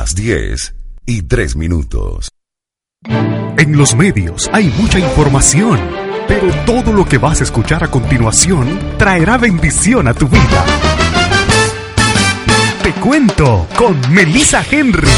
Las 0.00 0.14
10 0.14 0.76
y 1.06 1.22
3 1.22 1.56
minutos. 1.56 2.30
En 3.56 3.76
los 3.76 3.96
medios 3.96 4.48
hay 4.52 4.72
mucha 4.78 5.00
información, 5.00 5.80
pero 6.28 6.54
todo 6.64 6.92
lo 6.92 7.04
que 7.04 7.18
vas 7.18 7.40
a 7.40 7.42
escuchar 7.42 7.82
a 7.82 7.90
continuación 7.90 8.78
traerá 8.96 9.38
bendición 9.38 10.06
a 10.06 10.14
tu 10.14 10.28
vida. 10.28 10.64
Te 12.80 12.92
cuento 12.92 13.66
con 13.76 13.98
Melissa 14.12 14.64
Henry, 14.70 15.08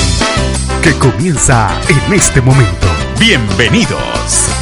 que 0.82 0.94
comienza 0.94 1.78
en 1.86 2.14
este 2.14 2.40
momento. 2.40 2.86
Bienvenidos. 3.18 4.59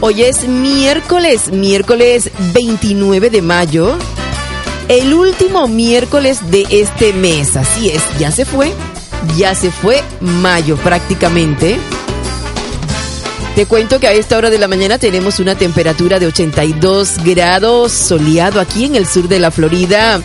Hoy 0.00 0.24
es 0.24 0.48
miércoles, 0.48 1.52
miércoles 1.52 2.32
29 2.54 3.30
de 3.30 3.42
mayo, 3.42 3.96
el 4.88 5.14
último 5.14 5.68
miércoles 5.68 6.50
de 6.50 6.66
este 6.70 7.12
mes. 7.12 7.56
Así 7.56 7.90
es, 7.90 8.02
ya 8.18 8.32
se 8.32 8.44
fue 8.44 8.72
ya 9.36 9.54
se 9.54 9.70
fue 9.70 10.02
mayo 10.20 10.76
prácticamente. 10.76 11.78
Te 13.54 13.66
cuento 13.66 13.98
que 13.98 14.06
a 14.06 14.12
esta 14.12 14.36
hora 14.36 14.50
de 14.50 14.58
la 14.58 14.68
mañana 14.68 14.98
tenemos 14.98 15.40
una 15.40 15.56
temperatura 15.56 16.20
de 16.20 16.26
82 16.26 17.24
grados 17.24 17.90
soleado 17.92 18.60
aquí 18.60 18.84
en 18.84 18.94
el 18.94 19.06
sur 19.06 19.26
de 19.26 19.40
la 19.40 19.50
Florida, 19.50 20.20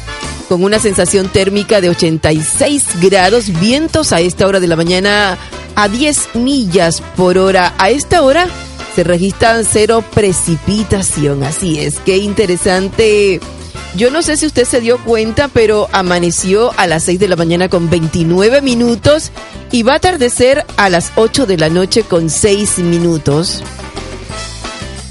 con 0.48 0.64
una 0.64 0.78
sensación 0.78 1.30
térmica 1.30 1.82
de 1.82 1.90
86 1.90 2.84
grados, 3.02 3.60
vientos 3.60 4.14
a 4.14 4.20
esta 4.20 4.46
hora 4.46 4.60
de 4.60 4.68
la 4.68 4.76
mañana 4.76 5.38
a 5.76 5.88
10 5.88 6.36
millas 6.36 7.02
por 7.16 7.40
hora. 7.40 7.74
A 7.80 7.90
esta 7.90 8.22
hora 8.22 8.48
se 8.96 9.04
registran 9.04 9.66
cero 9.66 10.04
precipitación, 10.14 11.44
así 11.44 11.80
es, 11.80 12.00
qué 12.06 12.18
interesante 12.18 13.40
yo 13.96 14.10
no 14.10 14.24
sé 14.24 14.38
si 14.38 14.48
usted 14.48 14.66
se 14.66 14.82
dio 14.82 14.98
cuenta, 15.04 15.48
pero 15.48 15.88
amaneció 15.92 16.72
a 16.78 16.88
las 16.88 17.04
6 17.04 17.20
de 17.20 17.28
la 17.28 17.36
mañana 17.36 17.70
con 17.70 17.90
29 17.90 18.62
minutos 18.62 19.32
y 19.72 19.84
va 19.84 19.94
a 19.94 19.98
atardecer 19.98 20.66
a 20.78 20.90
las 20.90 21.12
8 21.16 21.46
de 21.46 21.58
la 21.58 21.70
noche 21.70 22.04
con 22.04 22.30
6 22.30 22.80
minutos. 22.80 23.64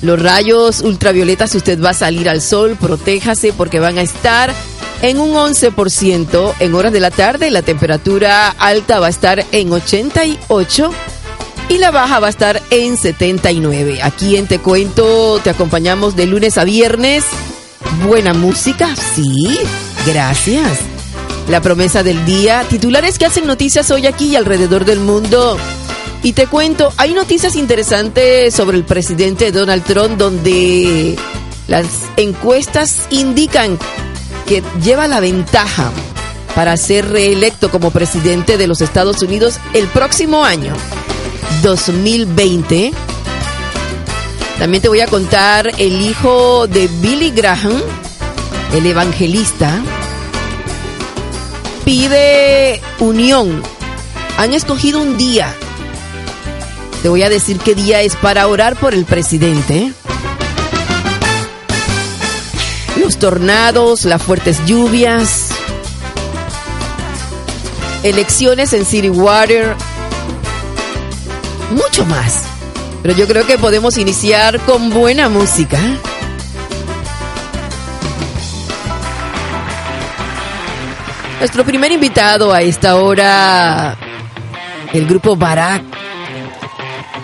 Los 0.02 0.20
rayos 0.20 0.80
ultravioletas, 0.80 1.50
si 1.50 1.58
usted 1.58 1.80
va 1.80 1.90
a 1.90 1.94
salir 1.94 2.28
al 2.28 2.42
sol, 2.42 2.76
protéjase 2.80 3.52
porque 3.52 3.78
van 3.78 3.98
a 3.98 4.02
estar 4.02 4.52
en 5.00 5.20
un 5.20 5.34
11% 5.34 6.54
en 6.58 6.74
horas 6.74 6.92
de 6.92 7.00
la 7.00 7.12
tarde. 7.12 7.52
La 7.52 7.62
temperatura 7.62 8.48
alta 8.48 8.98
va 8.98 9.06
a 9.06 9.10
estar 9.10 9.44
en 9.52 9.72
88 9.72 10.90
y 11.68 11.78
la 11.78 11.92
baja 11.92 12.18
va 12.18 12.26
a 12.26 12.30
estar 12.30 12.60
en 12.70 12.96
79. 12.96 14.00
Aquí 14.02 14.36
en 14.36 14.48
Te 14.48 14.58
Cuento 14.58 15.38
te 15.38 15.50
acompañamos 15.50 16.16
de 16.16 16.26
lunes 16.26 16.58
a 16.58 16.64
viernes 16.64 17.24
Buena 18.00 18.32
música, 18.32 18.96
sí, 18.96 19.58
gracias. 20.06 20.78
La 21.48 21.60
promesa 21.60 22.02
del 22.02 22.24
día, 22.24 22.64
titulares 22.68 23.18
que 23.18 23.26
hacen 23.26 23.46
noticias 23.46 23.90
hoy 23.90 24.06
aquí 24.06 24.26
y 24.28 24.36
alrededor 24.36 24.84
del 24.84 25.00
mundo. 25.00 25.58
Y 26.22 26.32
te 26.32 26.46
cuento, 26.46 26.92
hay 26.96 27.14
noticias 27.14 27.54
interesantes 27.54 28.54
sobre 28.54 28.78
el 28.78 28.84
presidente 28.84 29.52
Donald 29.52 29.84
Trump 29.84 30.16
donde 30.16 31.16
las 31.68 31.86
encuestas 32.16 33.06
indican 33.10 33.78
que 34.46 34.62
lleva 34.82 35.06
la 35.06 35.20
ventaja 35.20 35.90
para 36.54 36.76
ser 36.76 37.08
reelecto 37.08 37.70
como 37.70 37.90
presidente 37.90 38.56
de 38.56 38.66
los 38.66 38.80
Estados 38.80 39.22
Unidos 39.22 39.58
el 39.74 39.86
próximo 39.88 40.44
año, 40.44 40.74
2020 41.62 42.92
también 44.58 44.82
te 44.82 44.88
voy 44.88 45.00
a 45.00 45.06
contar 45.06 45.72
el 45.78 46.00
hijo 46.00 46.66
de 46.66 46.88
Billy 47.00 47.30
Graham, 47.30 47.80
el 48.74 48.86
evangelista, 48.86 49.82
pide 51.84 52.80
unión. 53.00 53.62
Han 54.38 54.52
escogido 54.52 55.00
un 55.00 55.16
día. 55.16 55.54
Te 57.02 57.08
voy 57.08 57.22
a 57.22 57.28
decir 57.28 57.58
qué 57.58 57.74
día 57.74 58.00
es 58.02 58.14
para 58.16 58.46
orar 58.46 58.76
por 58.76 58.94
el 58.94 59.04
presidente. 59.04 59.92
Los 62.96 63.18
tornados, 63.18 64.04
las 64.04 64.22
fuertes 64.22 64.64
lluvias, 64.64 65.48
elecciones 68.04 68.72
en 68.72 68.84
City 68.84 69.08
Water, 69.08 69.74
mucho 71.72 72.04
más. 72.06 72.51
Pero 73.02 73.14
yo 73.14 73.26
creo 73.26 73.46
que 73.46 73.58
podemos 73.58 73.98
iniciar 73.98 74.60
con 74.60 74.90
buena 74.90 75.28
música. 75.28 75.78
Nuestro 81.40 81.64
primer 81.64 81.90
invitado 81.90 82.52
a 82.52 82.62
esta 82.62 82.96
hora, 82.96 83.96
el 84.92 85.06
grupo 85.06 85.36
Barak. 85.36 85.82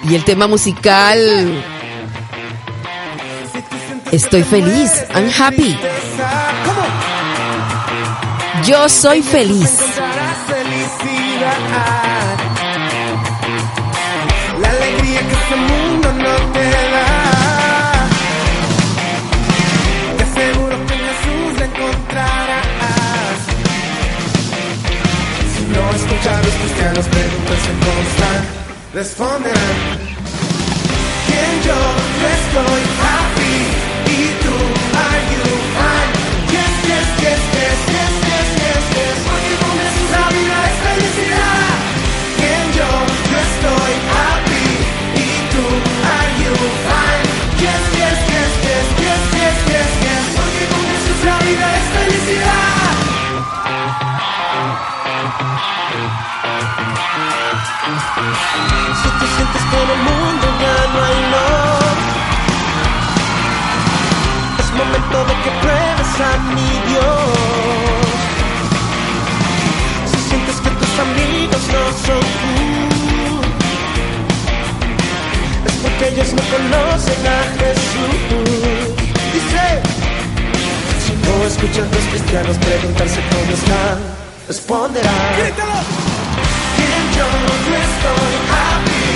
Y 0.08 0.14
el 0.14 0.24
tema 0.24 0.46
musical, 0.46 1.62
Estoy 4.10 4.42
feliz, 4.42 5.04
I'm 5.14 5.30
happy. 5.38 5.76
Yo 8.64 8.88
soy 8.88 9.22
feliz. 9.22 9.78
Cristianos, 26.98 27.06
pregúntense 27.08 27.70
cómo 27.84 28.00
están, 28.08 28.40
responderán. 28.94 29.76
¿Quién 31.26 31.52
yo? 31.64 31.80
Estoy 32.34 32.82
happy. 33.04 33.56
¿Y 34.10 34.24
tú? 34.42 34.56
Are 34.98 35.20
you 35.32 35.44
fine? 35.76 36.12
Yes, 36.52 36.74
yes, 36.88 37.08
yes, 37.22 37.42
yes, 37.54 37.87
a 66.20 66.38
mi 66.54 66.70
Dios. 66.90 67.04
Si 70.10 70.18
sientes 70.28 70.56
que 70.60 70.70
tus 70.70 70.98
amigos 70.98 71.62
no 71.74 71.82
son 72.06 72.20
tú, 72.40 72.54
es 75.66 75.74
porque 75.82 76.08
ellos 76.08 76.30
no 76.34 76.42
conocen 76.54 77.22
a 77.26 77.40
Jesús. 77.58 78.18
Dice, 79.32 79.64
si 81.04 81.12
no 81.24 81.32
escuchan 81.46 81.88
los 81.92 82.04
cristianos 82.10 82.56
preguntarse 82.58 83.20
cómo 83.30 83.52
están, 83.52 83.98
responderán. 84.48 85.14
¿Quién 86.76 87.04
yo? 87.16 87.26
Yo 87.68 87.76
estoy 87.76 88.34
happy. 88.50 89.07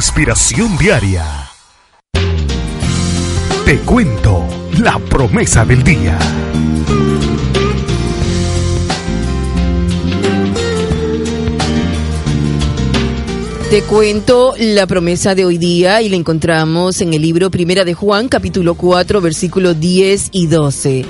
Inspiración 0.00 0.78
diaria. 0.78 1.50
Te 3.66 3.76
cuento 3.80 4.46
la 4.78 4.98
promesa 4.98 5.66
del 5.66 5.84
día. 5.84 6.18
Te 13.68 13.82
cuento 13.82 14.54
la 14.58 14.86
promesa 14.86 15.34
de 15.34 15.44
hoy 15.44 15.58
día 15.58 16.00
y 16.00 16.08
la 16.08 16.16
encontramos 16.16 17.02
en 17.02 17.12
el 17.12 17.20
libro 17.20 17.50
Primera 17.50 17.84
de 17.84 17.92
Juan, 17.92 18.28
capítulo 18.28 18.76
4, 18.76 19.20
versículos 19.20 19.78
10 19.78 20.30
y 20.32 20.46
12. 20.46 21.04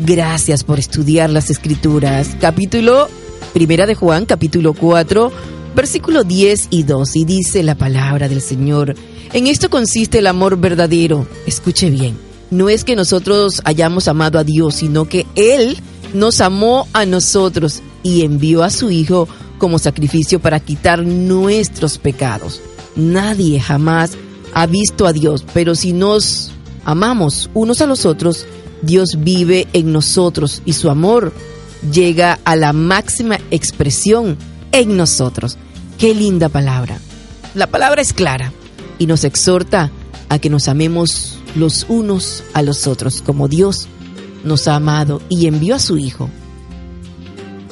Gracias 0.00 0.64
por 0.64 0.80
estudiar 0.80 1.30
las 1.30 1.50
escrituras. 1.50 2.36
Capítulo 2.40 3.08
Primera 3.52 3.86
de 3.86 3.94
Juan, 3.94 4.26
capítulo 4.26 4.72
4, 4.74 5.30
versículo 5.74 6.24
10 6.24 6.68
y 6.70 6.82
12. 6.84 7.18
Y 7.18 7.24
dice 7.24 7.62
la 7.62 7.74
palabra 7.74 8.28
del 8.28 8.40
Señor. 8.40 8.94
En 9.32 9.46
esto 9.46 9.68
consiste 9.70 10.18
el 10.18 10.26
amor 10.26 10.58
verdadero. 10.58 11.26
Escuche 11.46 11.90
bien. 11.90 12.16
No 12.50 12.68
es 12.68 12.84
que 12.84 12.96
nosotros 12.96 13.60
hayamos 13.64 14.06
amado 14.08 14.38
a 14.38 14.44
Dios, 14.44 14.76
sino 14.76 15.08
que 15.08 15.26
Él 15.34 15.78
nos 16.12 16.40
amó 16.40 16.86
a 16.92 17.04
nosotros 17.04 17.82
y 18.02 18.24
envió 18.24 18.62
a 18.62 18.70
su 18.70 18.90
Hijo 18.90 19.28
como 19.58 19.78
sacrificio 19.78 20.40
para 20.40 20.60
quitar 20.60 21.04
nuestros 21.04 21.98
pecados. 21.98 22.60
Nadie 22.96 23.60
jamás 23.60 24.12
ha 24.52 24.66
visto 24.66 25.06
a 25.06 25.12
Dios, 25.12 25.44
pero 25.52 25.74
si 25.74 25.92
nos 25.92 26.52
amamos 26.84 27.50
unos 27.54 27.80
a 27.80 27.86
los 27.86 28.06
otros, 28.06 28.46
Dios 28.82 29.16
vive 29.18 29.66
en 29.72 29.92
nosotros 29.92 30.62
y 30.64 30.74
su 30.74 30.90
amor 30.90 31.32
llega 31.92 32.38
a 32.44 32.56
la 32.56 32.72
máxima 32.72 33.38
expresión 33.50 34.36
en 34.80 34.96
nosotros. 34.96 35.56
Qué 35.98 36.14
linda 36.14 36.48
palabra. 36.48 36.98
La 37.54 37.68
palabra 37.68 38.02
es 38.02 38.12
clara 38.12 38.52
y 38.98 39.06
nos 39.06 39.24
exhorta 39.24 39.90
a 40.28 40.38
que 40.38 40.50
nos 40.50 40.68
amemos 40.68 41.38
los 41.54 41.86
unos 41.88 42.42
a 42.52 42.62
los 42.62 42.86
otros 42.88 43.22
como 43.22 43.46
Dios 43.46 43.86
nos 44.42 44.66
ha 44.66 44.74
amado 44.74 45.22
y 45.28 45.46
envió 45.46 45.76
a 45.76 45.78
su 45.78 45.96
Hijo. 45.96 46.28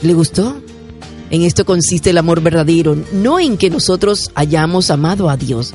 ¿Le 0.03 0.15
gustó? 0.15 0.57
En 1.31 1.43
esto 1.43 1.65
consiste 1.65 2.11
el 2.11 2.19
amor 2.19 2.41
verdadero, 2.41 2.97
no 3.13 3.41
en 3.41 3.57
que 3.57 3.71
nosotros 3.71 4.31
hayamos 4.35 4.91
amado 4.91 5.29
a 5.29 5.37
Dios, 5.37 5.73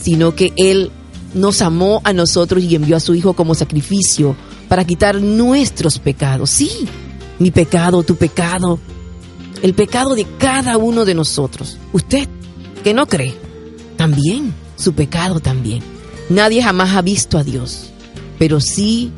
sino 0.00 0.34
que 0.34 0.52
Él 0.56 0.90
nos 1.34 1.62
amó 1.62 2.00
a 2.04 2.12
nosotros 2.12 2.62
y 2.64 2.74
envió 2.74 2.96
a 2.96 3.00
su 3.00 3.14
Hijo 3.14 3.34
como 3.34 3.54
sacrificio 3.54 4.34
para 4.68 4.84
quitar 4.84 5.20
nuestros 5.20 5.98
pecados. 5.98 6.50
Sí, 6.50 6.70
mi 7.38 7.50
pecado, 7.50 8.02
tu 8.02 8.16
pecado, 8.16 8.78
el 9.64 9.72
pecado 9.72 10.14
de 10.14 10.26
cada 10.36 10.76
uno 10.76 11.06
de 11.06 11.14
nosotros. 11.14 11.78
Usted 11.94 12.28
que 12.84 12.92
no 12.92 13.06
cree, 13.06 13.34
también, 13.96 14.52
su 14.76 14.92
pecado 14.92 15.40
también. 15.40 15.82
Nadie 16.28 16.62
jamás 16.62 16.94
ha 16.94 17.00
visto 17.00 17.38
a 17.38 17.44
Dios, 17.44 17.86
pero 18.38 18.60
sí 18.60 19.10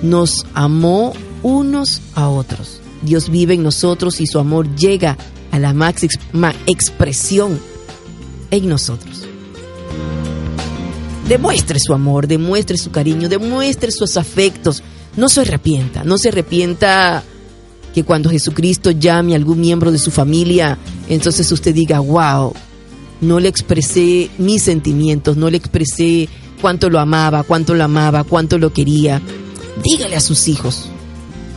nos 0.00 0.46
amó 0.54 1.12
unos 1.42 2.00
a 2.14 2.30
otros. 2.30 2.80
Dios 3.02 3.28
vive 3.28 3.52
en 3.52 3.62
nosotros 3.62 4.22
y 4.22 4.26
su 4.26 4.38
amor 4.38 4.74
llega 4.76 5.18
a 5.50 5.58
la 5.58 5.74
máxima 5.74 6.54
expresión 6.64 7.60
en 8.50 8.70
nosotros. 8.70 9.24
Demuestre 11.28 11.78
su 11.78 11.92
amor, 11.92 12.26
demuestre 12.26 12.78
su 12.78 12.90
cariño, 12.90 13.28
demuestre 13.28 13.90
sus 13.90 14.16
afectos. 14.16 14.82
No 15.18 15.28
se 15.28 15.42
arrepienta, 15.42 16.02
no 16.02 16.16
se 16.16 16.30
arrepienta 16.30 17.24
que 17.92 18.04
cuando 18.04 18.30
Jesucristo 18.30 18.90
llame 18.90 19.32
a 19.32 19.36
algún 19.36 19.60
miembro 19.60 19.92
de 19.92 19.98
su 19.98 20.10
familia, 20.10 20.78
entonces 21.08 21.50
usted 21.52 21.74
diga, 21.74 22.00
wow, 22.00 22.52
no 23.20 23.40
le 23.40 23.48
expresé 23.48 24.30
mis 24.38 24.62
sentimientos, 24.62 25.36
no 25.36 25.50
le 25.50 25.56
expresé 25.56 26.28
cuánto 26.60 26.90
lo 26.90 26.98
amaba, 26.98 27.42
cuánto 27.42 27.74
lo 27.74 27.84
amaba, 27.84 28.24
cuánto 28.24 28.58
lo 28.58 28.72
quería. 28.72 29.20
Dígale 29.82 30.16
a 30.16 30.20
sus 30.20 30.48
hijos 30.48 30.88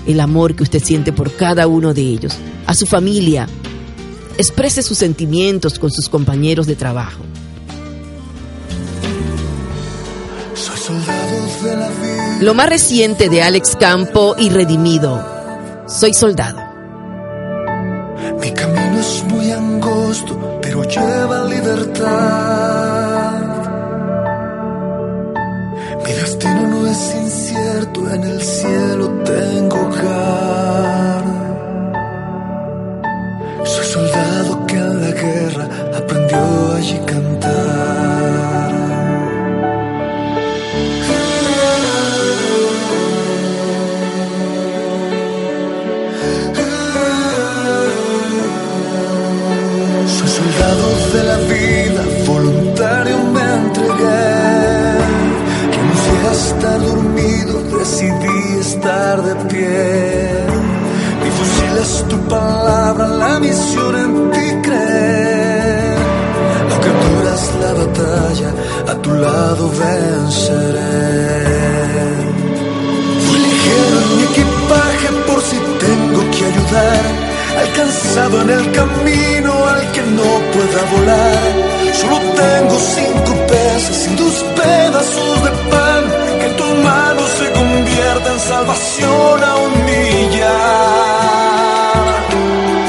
el 0.07 0.19
amor 0.19 0.55
que 0.55 0.63
usted 0.63 0.83
siente 0.83 1.11
por 1.11 1.31
cada 1.31 1.67
uno 1.67 1.93
de 1.93 2.01
ellos, 2.01 2.33
a 2.67 2.75
su 2.75 2.85
familia. 2.85 3.47
Exprese 4.37 4.83
sus 4.83 4.97
sentimientos 4.97 5.79
con 5.79 5.91
sus 5.91 6.09
compañeros 6.09 6.67
de 6.67 6.75
trabajo. 6.75 7.21
Lo 12.41 12.53
más 12.53 12.69
reciente 12.69 13.29
de 13.29 13.41
Alex 13.41 13.75
Campo 13.75 14.35
y 14.37 14.49
Redimido. 14.49 15.34
Soy 15.87 16.13
soldado. 16.15 16.59
Mi 18.41 18.51
camino 18.51 18.99
es 18.99 19.23
muy 19.25 19.51
angosto, 19.51 20.59
pero 20.59 20.83
lleva 20.83 21.43
libertad. 21.45 23.31
Mi 26.03 26.11
destino 26.11 26.67
no 26.69 26.87
es 26.87 27.15
incierto, 27.15 28.09
en 28.11 28.23
el 28.23 28.41
cielo 28.41 29.09
tengo 29.25 29.81
hogar. 29.81 31.23
Soy 33.63 33.85
soldado 33.85 34.65
que 34.65 34.75
en 34.77 35.01
la 35.01 35.11
guerra 35.11 35.69
aprendió 35.97 36.73
allí 36.77 36.99
estar 58.85 59.21
de 59.23 59.35
pie. 59.49 60.29
Mi 61.23 61.29
fusil 61.37 61.73
es 61.81 62.05
tu 62.07 62.17
palabra, 62.35 63.07
la 63.07 63.39
misión 63.39 63.93
en 64.03 64.31
ti 64.31 64.47
creer. 64.65 65.97
Aunque 66.71 66.89
duras 67.03 67.41
la 67.63 67.71
batalla, 67.81 68.49
a 68.91 68.95
tu 69.03 69.11
lado 69.25 69.63
venceré. 69.83 71.03
Fui 73.25 73.39
ligero 73.47 73.95
en 74.03 74.09
mi 74.17 74.23
equipaje 74.31 75.07
por 75.27 75.39
si 75.49 75.57
tengo 75.85 76.21
que 76.33 76.41
ayudar. 76.51 77.03
Alcanzado 77.63 78.41
en 78.41 78.49
el 78.49 78.65
camino 78.79 79.51
al 79.73 79.83
que 79.93 80.03
no 80.19 80.29
pueda 80.53 80.81
volar. 80.93 81.47
Solo 81.99 82.17
tengo 82.43 82.75
cinco 82.97 83.31
peces 83.51 84.09
y 84.11 84.15
dos 84.21 84.35
pedazos 84.59 85.43
de 85.45 85.51
pan. 85.71 86.03
Que 86.39 86.45
en 86.49 86.55
tus 86.59 86.73
manos 86.83 87.29
se 87.39 87.45
convierta 87.51 87.74
en 88.13 88.39
salvación 88.39 89.43
a 89.43 89.55
un 89.55 89.71
millar. 89.85 90.45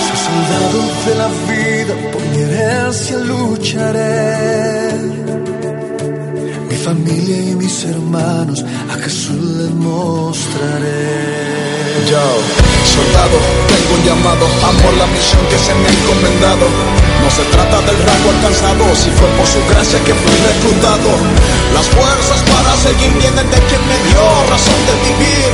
Soy 0.04 0.18
soldado 0.28 0.78
de 1.06 1.14
la 1.14 1.28
vida, 1.50 1.94
por 2.12 2.22
mi 2.22 2.38
herencia 2.38 3.16
lucharé 3.18 4.26
mi 6.68 6.76
familia 6.76 7.36
y 7.36 7.54
mis 7.54 7.84
hermanos 7.84 8.64
a 8.90 8.94
Jesús 9.04 9.42
les 9.58 9.70
mostraré. 9.70 11.36
Yo, 12.10 12.24
soldado, 12.94 13.38
tengo 13.70 13.90
un 13.96 14.02
llamado, 14.04 14.44
amo 14.68 14.88
la 14.98 15.06
misión 15.06 15.42
que 15.50 15.58
se 15.58 15.74
me 15.74 15.86
ha 15.88 15.92
encomendado. 15.98 16.66
No 17.22 17.30
se 17.30 17.44
trata 17.50 17.78
del 17.82 17.98
rango 18.06 18.28
alcanzado, 18.30 18.84
si 18.94 19.10
fue 19.10 19.28
por 19.36 19.46
su 19.46 19.60
gracia 19.70 19.98
que 20.04 20.14
fui 20.14 20.36
reclutado. 20.50 21.10
Las 21.74 21.86
fuerzas 21.88 22.40
para 22.52 22.72
seguir 22.76 23.12
vienen 23.18 23.50
de 23.50 23.60
quien 23.68 23.82
me 23.88 23.98
dio 24.08 24.22
razón 24.50 24.80
de 24.88 24.94
vivir. 25.06 25.50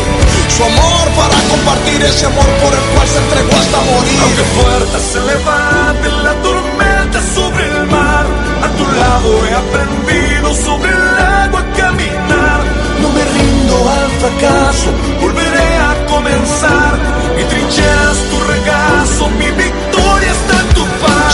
Su 0.56 0.62
amor 0.64 1.04
para 1.16 1.38
compartir 1.48 2.02
ese 2.02 2.26
amor 2.26 2.50
por 2.62 2.72
el 2.74 2.84
cual 2.92 3.08
se 3.08 3.18
entregó 3.24 3.54
hasta 3.56 3.78
morir. 3.90 4.18
Aunque 4.22 4.44
fuerte 4.56 4.96
se 5.12 5.20
levante 5.32 6.08
la 6.26 6.34
tormenta 6.46 7.18
sobre 7.34 7.62
el 7.72 7.86
mar, 7.86 8.26
a 8.62 8.68
tu 8.76 8.84
lado 9.00 9.28
he 9.46 9.54
aprendido 9.64 10.54
sobre 10.54 10.90
el 10.90 11.08
agua 11.18 11.60
a 11.60 11.72
caminar. 11.76 12.60
No 13.00 13.08
me 13.16 13.24
rindo 13.24 13.76
al 13.96 14.10
fracaso, 14.20 14.88
volveré 15.20 15.70
a 15.90 15.92
comenzar. 16.06 16.94
Mi 17.36 17.44
trinchera 17.44 18.12
es 18.12 18.20
tu 18.30 18.38
regazo, 18.52 19.30
mi 19.40 19.50
victoria 19.50 19.91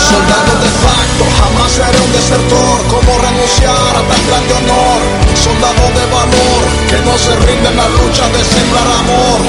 Soldado 0.09 0.53
de 0.65 0.73
facto, 0.85 1.23
jamás 1.37 1.71
seré 1.73 2.01
un 2.01 2.13
desertor. 2.13 2.77
Como 2.89 3.11
renunciar 3.19 3.93
a 3.93 4.03
tan 4.09 4.23
grande 4.29 4.53
honor? 4.57 5.01
Soldado 5.37 5.85
de 5.93 6.05
valor, 6.09 6.61
que 6.89 6.99
no 7.05 7.15
se 7.19 7.33
rinde 7.45 7.69
en 7.69 7.77
la 7.77 7.89
lucha 7.93 8.25
de 8.33 8.41
sembrar 8.41 8.89
amor. 9.05 9.41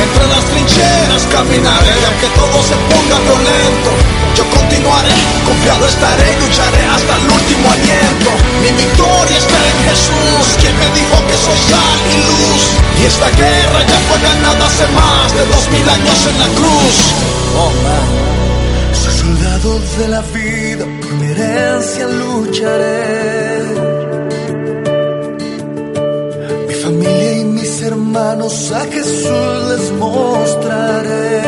Entre 0.00 0.24
las 0.32 0.44
trincheras 0.48 1.22
caminaré, 1.28 1.96
aunque 2.08 2.28
todo 2.40 2.56
se 2.64 2.76
ponga 2.88 3.16
violento. 3.20 3.90
Yo 4.32 4.44
continuaré, 4.48 5.18
confiado 5.44 5.84
estaré, 5.84 6.28
lucharé 6.40 6.82
hasta 6.88 7.12
el 7.20 7.26
último 7.28 7.66
aliento. 7.68 8.30
Mi 8.64 8.70
victoria 8.80 9.36
está 9.36 9.58
en 9.60 9.78
Jesús, 9.92 10.44
quien 10.60 10.72
me 10.78 10.88
dijo 10.96 11.16
que 11.28 11.36
soy 11.36 11.58
sal 11.68 11.98
y 12.08 12.16
luz. 12.24 12.62
Y 12.96 13.04
esta 13.12 13.28
guerra 13.36 13.80
ya 13.84 13.98
fue 14.08 14.18
ganada 14.24 14.64
hace 14.64 14.86
más 14.96 15.34
de 15.36 15.44
dos 15.52 15.68
mil 15.68 15.88
años 15.88 16.18
en 16.32 16.36
la 16.38 16.48
cruz. 16.56 16.96
Oh. 17.60 18.27
Soldado 19.28 19.78
de 19.98 20.08
la 20.08 20.22
vida, 20.22 20.84
por 21.02 21.12
mi 21.18 21.26
herencia 21.26 22.06
lucharé. 22.06 23.62
Mi 26.66 26.74
familia 26.74 27.32
y 27.40 27.44
mis 27.44 27.82
hermanos 27.82 28.72
a 28.72 28.80
Jesús 28.86 29.52
les 29.70 29.92
mostraré. 29.92 31.42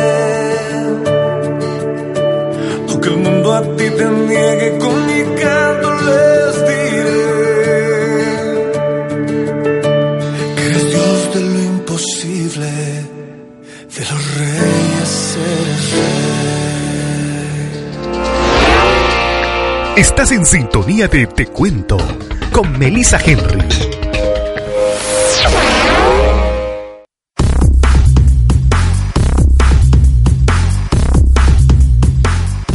Aunque 2.87 3.09
el 3.09 3.17
mundo 3.17 3.55
a 3.55 3.63
ti 3.63 3.87
te 3.99 4.05
niegue, 4.29 4.79
con 4.79 5.01
Estás 20.21 20.37
en 20.37 20.45
sintonía 20.45 21.09
de 21.09 21.27
Te 21.27 21.47
Cuento 21.47 21.97
con 22.53 22.79
Melissa 22.79 23.19
Henry. 23.25 23.67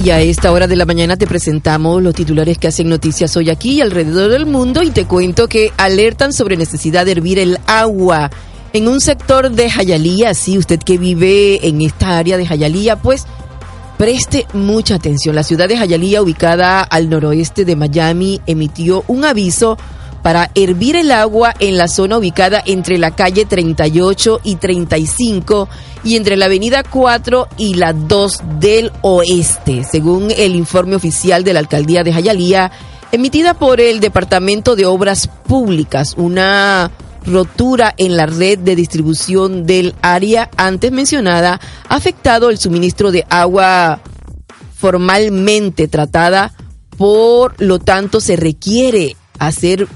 Y 0.03 0.09
a 0.09 0.21
esta 0.21 0.51
hora 0.51 0.65
de 0.65 0.75
la 0.75 0.87
mañana 0.87 1.17
te 1.17 1.27
presentamos 1.27 2.01
los 2.01 2.15
titulares 2.15 2.57
que 2.57 2.69
hacen 2.69 2.89
noticias 2.89 3.37
hoy 3.37 3.51
aquí 3.51 3.73
y 3.73 3.81
alrededor 3.81 4.31
del 4.31 4.47
mundo 4.47 4.81
y 4.81 4.89
te 4.89 5.05
cuento 5.05 5.47
que 5.47 5.71
alertan 5.77 6.33
sobre 6.33 6.57
necesidad 6.57 7.05
de 7.05 7.11
hervir 7.11 7.37
el 7.37 7.59
agua 7.67 8.31
en 8.73 8.87
un 8.87 8.99
sector 8.99 9.51
de 9.51 9.69
Jayalía. 9.69 10.33
Sí, 10.33 10.57
usted 10.57 10.79
que 10.79 10.97
vive 10.97 11.67
en 11.67 11.81
esta 11.81 12.17
área 12.17 12.37
de 12.37 12.47
Jayalía, 12.47 12.95
pues 12.95 13.27
preste 13.97 14.45
mucha 14.53 14.95
atención. 14.95 15.35
La 15.35 15.43
ciudad 15.43 15.67
de 15.67 15.77
Jayalía, 15.77 16.21
ubicada 16.21 16.81
al 16.81 17.09
noroeste 17.09 17.65
de 17.65 17.75
Miami, 17.75 18.41
emitió 18.45 19.03
un 19.07 19.25
aviso 19.25 19.77
para 20.21 20.49
hervir 20.55 20.95
el 20.95 21.11
agua 21.11 21.53
en 21.59 21.77
la 21.77 21.87
zona 21.87 22.17
ubicada 22.17 22.63
entre 22.65 22.97
la 22.97 23.11
calle 23.11 23.45
38 23.45 24.41
y 24.43 24.55
35 24.55 25.69
y 26.03 26.15
entre 26.15 26.35
la 26.35 26.45
avenida 26.45 26.81
4 26.81 27.47
y 27.57 27.75
la 27.75 27.93
2 27.93 28.39
del 28.59 28.91
oeste, 29.01 29.83
según 29.83 30.31
el 30.35 30.55
informe 30.55 30.95
oficial 30.95 31.43
de 31.43 31.53
la 31.53 31.59
alcaldía 31.59 32.03
de 32.03 32.11
Jayalía, 32.11 32.71
emitida 33.11 33.53
por 33.53 33.79
el 33.79 33.99
Departamento 33.99 34.75
de 34.75 34.87
Obras 34.87 35.29
Públicas, 35.47 36.15
una 36.17 36.89
rotura 37.25 37.93
en 37.97 38.17
la 38.17 38.25
red 38.25 38.59
de 38.59 38.75
distribución 38.75 39.65
del 39.65 39.95
área 40.01 40.49
antes 40.57 40.91
mencionada 40.91 41.59
ha 41.87 41.95
afectado 41.95 42.49
el 42.49 42.57
suministro 42.57 43.11
de 43.11 43.25
agua 43.29 44.01
formalmente 44.75 45.87
tratada, 45.87 46.53
por 46.97 47.59
lo 47.61 47.79
tanto 47.79 48.21
se 48.21 48.35
requiere 48.35 49.15
hacer 49.39 49.87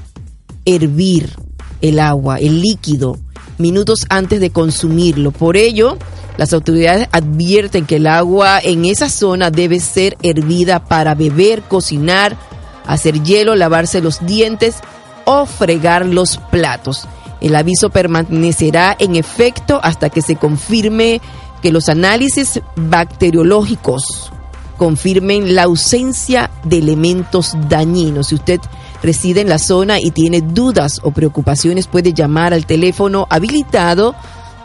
hervir 0.65 1.33
el 1.81 1.99
agua, 1.99 2.37
el 2.39 2.61
líquido, 2.61 3.17
minutos 3.57 4.05
antes 4.09 4.39
de 4.39 4.49
consumirlo. 4.51 5.31
Por 5.31 5.57
ello, 5.57 5.97
las 6.37 6.53
autoridades 6.53 7.07
advierten 7.11 7.85
que 7.85 7.97
el 7.97 8.07
agua 8.07 8.59
en 8.59 8.85
esa 8.85 9.09
zona 9.09 9.51
debe 9.51 9.79
ser 9.79 10.17
hervida 10.23 10.85
para 10.85 11.13
beber, 11.15 11.61
cocinar, 11.63 12.37
hacer 12.85 13.21
hielo, 13.23 13.55
lavarse 13.55 14.01
los 14.01 14.25
dientes 14.25 14.77
o 15.25 15.45
fregar 15.45 16.05
los 16.05 16.37
platos. 16.49 17.07
El 17.41 17.55
aviso 17.55 17.89
permanecerá 17.89 18.95
en 18.99 19.15
efecto 19.15 19.79
hasta 19.81 20.09
que 20.09 20.21
se 20.21 20.35
confirme 20.35 21.21
que 21.61 21.71
los 21.71 21.87
análisis 21.89 22.61
bacteriológicos 22.75 24.31
confirmen 24.77 25.55
la 25.55 25.63
ausencia 25.63 26.51
de 26.63 26.77
elementos 26.79 27.53
dañinos. 27.67 28.27
Si 28.27 28.35
usted 28.35 28.61
reside 29.03 29.41
en 29.41 29.49
la 29.49 29.59
zona 29.59 29.99
y 29.99 30.11
tiene 30.11 30.39
dudas 30.41 31.01
o 31.03 31.11
preocupaciones, 31.11 31.87
puede 31.87 32.13
llamar 32.13 32.53
al 32.53 32.65
teléfono 32.65 33.27
habilitado 33.29 34.15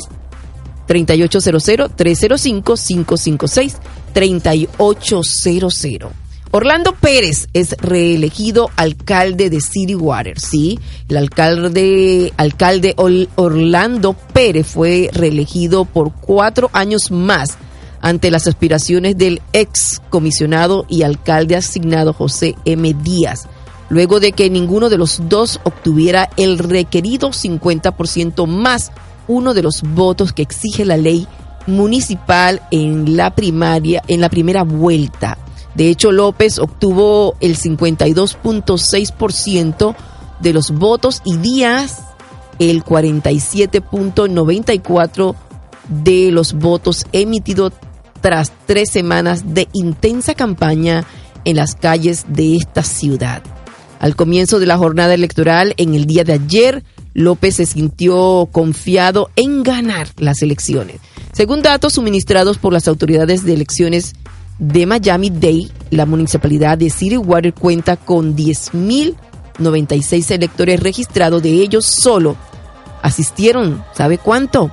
305-556-3800. 0.88 3.79
Orlando 6.55 6.93
Pérez 6.93 7.48
es 7.53 7.72
reelegido 7.79 8.70
alcalde 8.75 9.50
de 9.50 9.60
City 9.60 9.96
Water, 9.96 10.39
sí. 10.39 10.79
El 11.10 11.17
alcalde, 11.17 12.32
alcalde 12.38 12.93
Orlando 13.36 14.13
Pérez 14.13 14.67
fue 14.67 15.10
reelegido 15.13 15.86
por 15.86 16.13
cuatro 16.13 16.70
años 16.72 17.10
más 17.10 17.58
ante 18.01 18.29
las 18.29 18.46
aspiraciones 18.46 19.17
del 19.17 19.41
ex 19.51 20.00
comisionado 20.12 20.86
y 20.89 21.01
alcalde 21.01 21.55
asignado 21.55 22.13
José 22.13 22.53
M. 22.65 22.93
Díaz, 23.01 23.48
luego 23.89 24.20
de 24.20 24.34
que 24.34 24.51
ninguno 24.51 24.89
de 24.89 25.00
los 25.00 25.27
dos 25.29 25.60
obtuviera 25.63 26.29
el 26.38 26.60
requerido 26.60 27.29
50% 27.32 28.46
más 28.46 28.91
uno 29.27 29.55
de 29.55 29.63
los 29.63 29.82
votos 29.82 30.34
que 30.34 30.43
exige 30.43 30.86
la 30.86 30.98
ley 30.98 31.27
municipal 31.67 32.63
en 32.72 33.15
la 33.15 33.36
primaria, 33.36 34.01
en 34.08 34.22
la 34.22 34.29
primera 34.29 34.63
vuelta. 34.63 35.38
De 35.75 35.89
hecho, 35.89 36.12
López 36.12 36.58
obtuvo 36.60 37.36
el 37.39 37.58
52.6% 37.58 39.96
de 40.39 40.53
los 40.53 40.72
votos 40.72 41.22
y 41.25 41.38
Díaz 41.38 42.01
el 42.60 42.84
47.94% 42.84 45.36
de 45.89 46.32
los 46.32 46.53
votos 46.53 47.05
emitidos 47.12 47.74
tras 48.22 48.53
tres 48.65 48.89
semanas 48.91 49.53
de 49.53 49.67
intensa 49.74 50.34
campaña 50.34 51.03
en 51.46 51.58
las 51.58 51.75
calles 51.75 52.25
de 52.29 52.55
esta 52.55 52.84
ciudad. 52.84 53.43
Al 54.00 54.15
comienzo 54.15 54.60
de 54.60 54.65
la 54.65 54.77
jornada 54.77 55.13
electoral, 55.13 55.74
en 55.77 55.93
el 55.93 56.05
día 56.05 56.24
de 56.24 56.34
ayer, 56.34 56.84
López 57.13 57.55
se 57.55 57.65
sintió 57.65 58.48
confiado 58.51 59.29
en 59.36 59.63
ganar 59.63 60.08
las 60.17 60.41
elecciones. 60.41 61.00
Según 61.33 61.61
datos 61.63 61.93
suministrados 61.93 62.57
por 62.59 62.71
las 62.73 62.87
autoridades 62.87 63.43
de 63.43 63.53
elecciones 63.53 64.13
de 64.59 64.85
Miami-Dade, 64.85 65.71
la 65.89 66.05
municipalidad 66.05 66.77
de 66.77 66.91
City 66.91 67.17
Water 67.17 67.53
cuenta 67.55 67.97
con 67.97 68.35
10.096 68.35 70.31
electores 70.31 70.79
registrados. 70.79 71.41
De 71.41 71.49
ellos 71.49 71.85
solo 71.85 72.35
asistieron, 73.01 73.83
¿sabe 73.95 74.19
cuánto? 74.19 74.69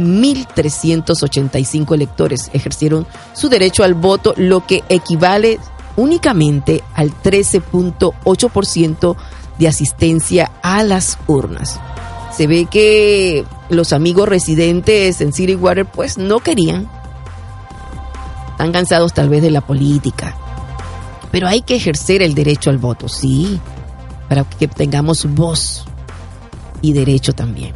1.385 0.00 1.94
electores 1.94 2.50
ejercieron 2.52 3.06
su 3.32 3.48
derecho 3.48 3.84
al 3.84 3.94
voto, 3.94 4.34
lo 4.36 4.66
que 4.66 4.82
equivale 4.88 5.60
únicamente 5.96 6.82
al 6.94 7.12
13.8% 7.22 9.16
de 9.58 9.68
asistencia 9.68 10.50
a 10.62 10.82
las 10.82 11.18
urnas. 11.28 11.78
Se 12.40 12.46
ve 12.46 12.64
que 12.70 13.44
los 13.68 13.92
amigos 13.92 14.26
residentes 14.26 15.20
en 15.20 15.34
City 15.34 15.56
Water 15.56 15.84
pues 15.84 16.16
no 16.16 16.40
querían 16.40 16.88
están 18.52 18.72
cansados 18.72 19.12
tal 19.12 19.28
vez 19.28 19.42
de 19.42 19.50
la 19.50 19.60
política. 19.60 20.34
Pero 21.30 21.48
hay 21.48 21.60
que 21.60 21.76
ejercer 21.76 22.22
el 22.22 22.34
derecho 22.34 22.70
al 22.70 22.78
voto, 22.78 23.10
sí, 23.10 23.60
para 24.26 24.44
que 24.44 24.68
tengamos 24.68 25.26
voz 25.26 25.84
y 26.80 26.94
derecho 26.94 27.34
también. 27.34 27.74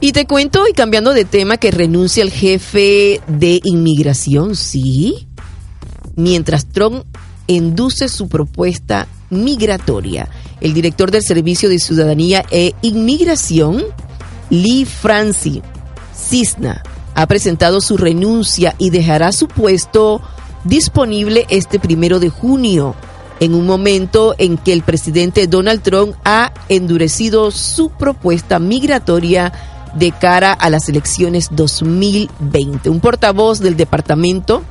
Y 0.00 0.12
te 0.12 0.26
cuento, 0.26 0.68
y 0.68 0.74
cambiando 0.74 1.14
de 1.14 1.24
tema, 1.24 1.56
que 1.56 1.70
renuncia 1.70 2.22
el 2.22 2.30
jefe 2.30 3.22
de 3.26 3.62
inmigración, 3.64 4.56
sí, 4.56 5.26
mientras 6.16 6.66
Trump 6.66 7.06
induce 7.46 8.10
su 8.10 8.28
propuesta 8.28 9.08
migratoria. 9.30 10.28
El 10.60 10.72
director 10.72 11.10
del 11.10 11.22
Servicio 11.22 11.68
de 11.68 11.78
Ciudadanía 11.78 12.44
e 12.50 12.74
Inmigración, 12.82 13.84
Lee 14.50 14.84
Franci 14.84 15.62
Cisna, 16.14 16.82
ha 17.14 17.26
presentado 17.26 17.80
su 17.80 17.96
renuncia 17.96 18.74
y 18.78 18.90
dejará 18.90 19.32
su 19.32 19.48
puesto 19.48 20.20
disponible 20.64 21.46
este 21.48 21.78
primero 21.78 22.20
de 22.20 22.30
junio, 22.30 22.94
en 23.40 23.54
un 23.54 23.66
momento 23.66 24.34
en 24.38 24.56
que 24.56 24.72
el 24.72 24.82
presidente 24.82 25.46
Donald 25.46 25.82
Trump 25.82 26.16
ha 26.24 26.52
endurecido 26.68 27.50
su 27.50 27.90
propuesta 27.90 28.58
migratoria 28.58 29.52
de 29.94 30.12
cara 30.12 30.52
a 30.52 30.70
las 30.70 30.88
elecciones 30.88 31.48
2020. 31.52 32.90
Un 32.90 33.00
portavoz 33.00 33.60
del 33.60 33.76
Departamento 33.76 34.62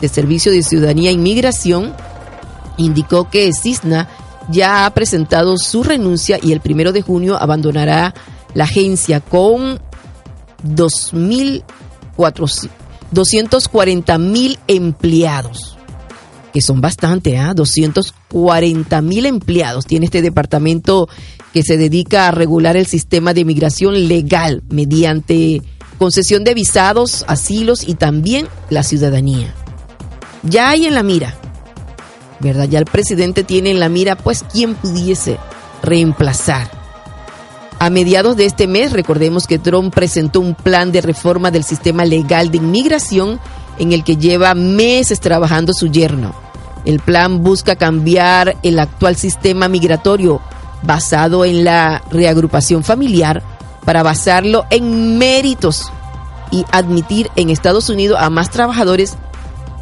de 0.00 0.08
Servicio 0.08 0.52
de 0.52 0.62
Ciudadanía 0.62 1.10
e 1.10 1.14
Inmigración 1.14 1.94
indicó 2.76 3.28
que 3.28 3.52
Cisna 3.52 4.08
ya 4.50 4.86
ha 4.86 4.94
presentado 4.94 5.56
su 5.56 5.82
renuncia 5.82 6.38
y 6.42 6.52
el 6.52 6.60
primero 6.60 6.92
de 6.92 7.02
junio 7.02 7.36
abandonará 7.40 8.14
la 8.54 8.64
agencia 8.64 9.20
con 9.20 9.80
2.000 10.64 11.64
240 13.10 14.18
mil 14.18 14.58
empleados, 14.68 15.78
que 16.52 16.60
son 16.60 16.80
bastante, 16.80 17.38
¿ah? 17.38 17.54
200 17.54 18.14
40 18.28 19.02
mil 19.02 19.26
empleados. 19.26 19.86
Tiene 19.86 20.06
este 20.06 20.22
departamento 20.22 21.08
que 21.52 21.62
se 21.62 21.76
dedica 21.76 22.28
a 22.28 22.30
regular 22.30 22.76
el 22.76 22.86
sistema 22.86 23.34
de 23.34 23.44
migración 23.44 24.08
legal 24.08 24.62
mediante 24.68 25.62
concesión 25.98 26.44
de 26.44 26.54
visados, 26.54 27.24
asilos 27.26 27.86
y 27.86 27.94
también 27.94 28.46
la 28.70 28.82
ciudadanía. 28.82 29.52
Ya 30.42 30.70
hay 30.70 30.86
en 30.86 30.94
la 30.94 31.02
mira, 31.02 31.36
¿verdad? 32.40 32.68
Ya 32.68 32.78
el 32.78 32.86
presidente 32.86 33.44
tiene 33.44 33.70
en 33.70 33.80
la 33.80 33.88
mira, 33.88 34.16
pues, 34.16 34.44
quién 34.50 34.74
pudiese 34.74 35.38
reemplazar. 35.82 36.70
A 37.78 37.88
mediados 37.88 38.36
de 38.36 38.44
este 38.44 38.66
mes, 38.66 38.92
recordemos 38.92 39.46
que 39.46 39.58
Trump 39.58 39.94
presentó 39.94 40.40
un 40.40 40.54
plan 40.54 40.92
de 40.92 41.00
reforma 41.00 41.50
del 41.50 41.64
sistema 41.64 42.04
legal 42.04 42.50
de 42.50 42.58
inmigración 42.58 43.40
en 43.78 43.92
el 43.92 44.04
que 44.04 44.16
lleva 44.16 44.54
meses 44.54 45.20
trabajando 45.20 45.72
su 45.72 45.86
yerno. 45.86 46.34
El 46.84 47.00
plan 47.00 47.42
busca 47.42 47.76
cambiar 47.76 48.56
el 48.62 48.78
actual 48.78 49.16
sistema 49.16 49.68
migratorio 49.68 50.40
basado 50.82 51.44
en 51.44 51.64
la 51.64 52.02
reagrupación 52.10 52.84
familiar 52.84 53.42
para 53.84 54.02
basarlo 54.02 54.66
en 54.70 55.18
méritos 55.18 55.90
y 56.50 56.64
admitir 56.72 57.30
en 57.36 57.48
Estados 57.48 57.88
Unidos 57.88 58.18
a 58.20 58.28
más 58.28 58.50
trabajadores 58.50 59.16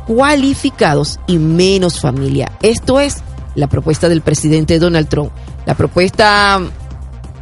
cualificados 0.09 1.21
y 1.27 1.37
menos 1.37 2.00
familia. 2.00 2.50
Esto 2.62 2.99
es 2.99 3.19
la 3.55 3.67
propuesta 3.69 4.09
del 4.09 4.23
presidente 4.23 4.79
Donald 4.79 5.07
Trump. 5.07 5.31
La 5.66 5.77
propuesta 5.77 6.61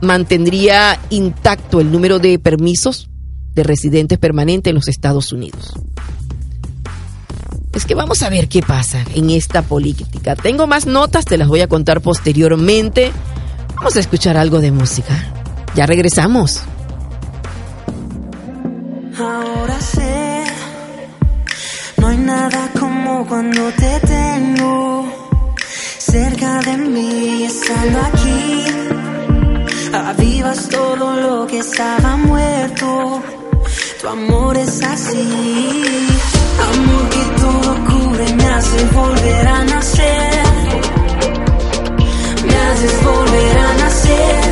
mantendría 0.00 0.98
intacto 1.10 1.80
el 1.80 1.92
número 1.92 2.18
de 2.18 2.40
permisos 2.40 3.08
de 3.54 3.62
residentes 3.62 4.18
permanentes 4.18 4.70
en 4.70 4.74
los 4.74 4.88
Estados 4.88 5.32
Unidos. 5.32 5.74
Es 7.72 7.84
que 7.84 7.94
vamos 7.94 8.22
a 8.22 8.30
ver 8.30 8.48
qué 8.48 8.62
pasa 8.62 9.04
en 9.14 9.30
esta 9.30 9.62
política. 9.62 10.34
Tengo 10.34 10.66
más 10.66 10.86
notas, 10.86 11.24
te 11.24 11.36
las 11.36 11.46
voy 11.46 11.60
a 11.60 11.68
contar 11.68 12.00
posteriormente. 12.00 13.12
Vamos 13.76 13.94
a 13.96 14.00
escuchar 14.00 14.36
algo 14.36 14.60
de 14.60 14.72
música. 14.72 15.14
Ya 15.76 15.86
regresamos. 15.86 16.62
Ahora 19.18 19.80
sé, 19.80 20.15
cuando 23.24 23.70
te 23.72 24.00
tengo 24.00 25.06
cerca 25.98 26.60
de 26.60 26.76
mí, 26.76 27.44
estando 27.44 27.98
aquí. 28.00 28.64
Avivas 29.92 30.68
todo 30.68 31.16
lo 31.16 31.46
que 31.46 31.58
estaba 31.58 32.16
muerto. 32.16 33.22
Tu 34.00 34.08
amor 34.08 34.56
es 34.58 34.82
así, 34.82 35.28
amor 36.68 37.08
que 37.14 37.24
todo 37.40 37.74
cubre, 37.86 38.34
me 38.34 38.46
hace 38.48 38.84
volver 38.86 39.48
a 39.48 39.64
nacer. 39.64 40.44
Me 42.46 42.56
haces 42.56 43.04
volver 43.04 43.58
a 43.58 43.74
nacer, 43.82 44.45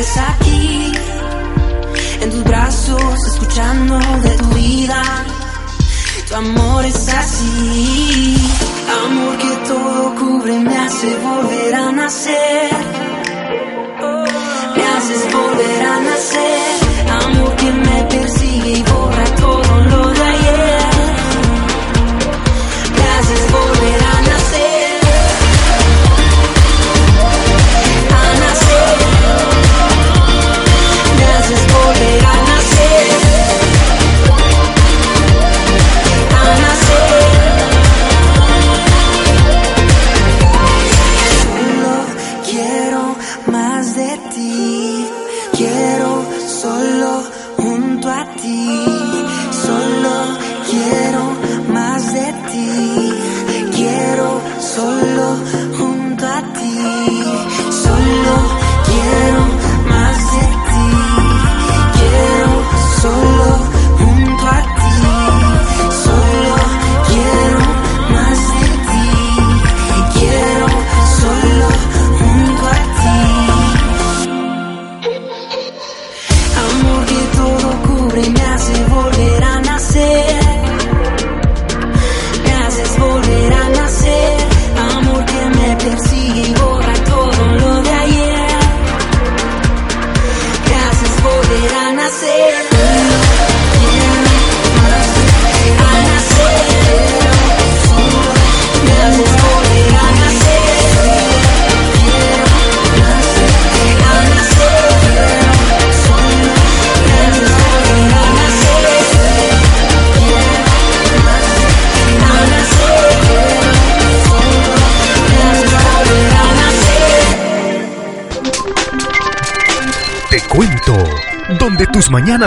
aquí. 0.00 0.92
En 2.20 2.30
tus 2.30 2.44
brazos, 2.44 3.26
escuchando 3.26 3.98
de 4.22 4.30
tu 4.36 4.48
vida. 4.50 5.02
Tu 6.28 6.34
amor 6.34 6.84
es 6.84 7.08
así. 7.08 8.36
Amor 9.04 9.36
que 9.36 9.56
todo 9.68 10.14
cubre, 10.16 10.58
me 10.58 10.76
hace 10.76 11.16
volver 11.16 11.74
a 11.74 11.92
nacer. 11.92 12.70
Me 14.76 14.82
haces 14.84 15.32
volver 15.32 15.82
a 15.84 16.00
nacer. 16.00 16.59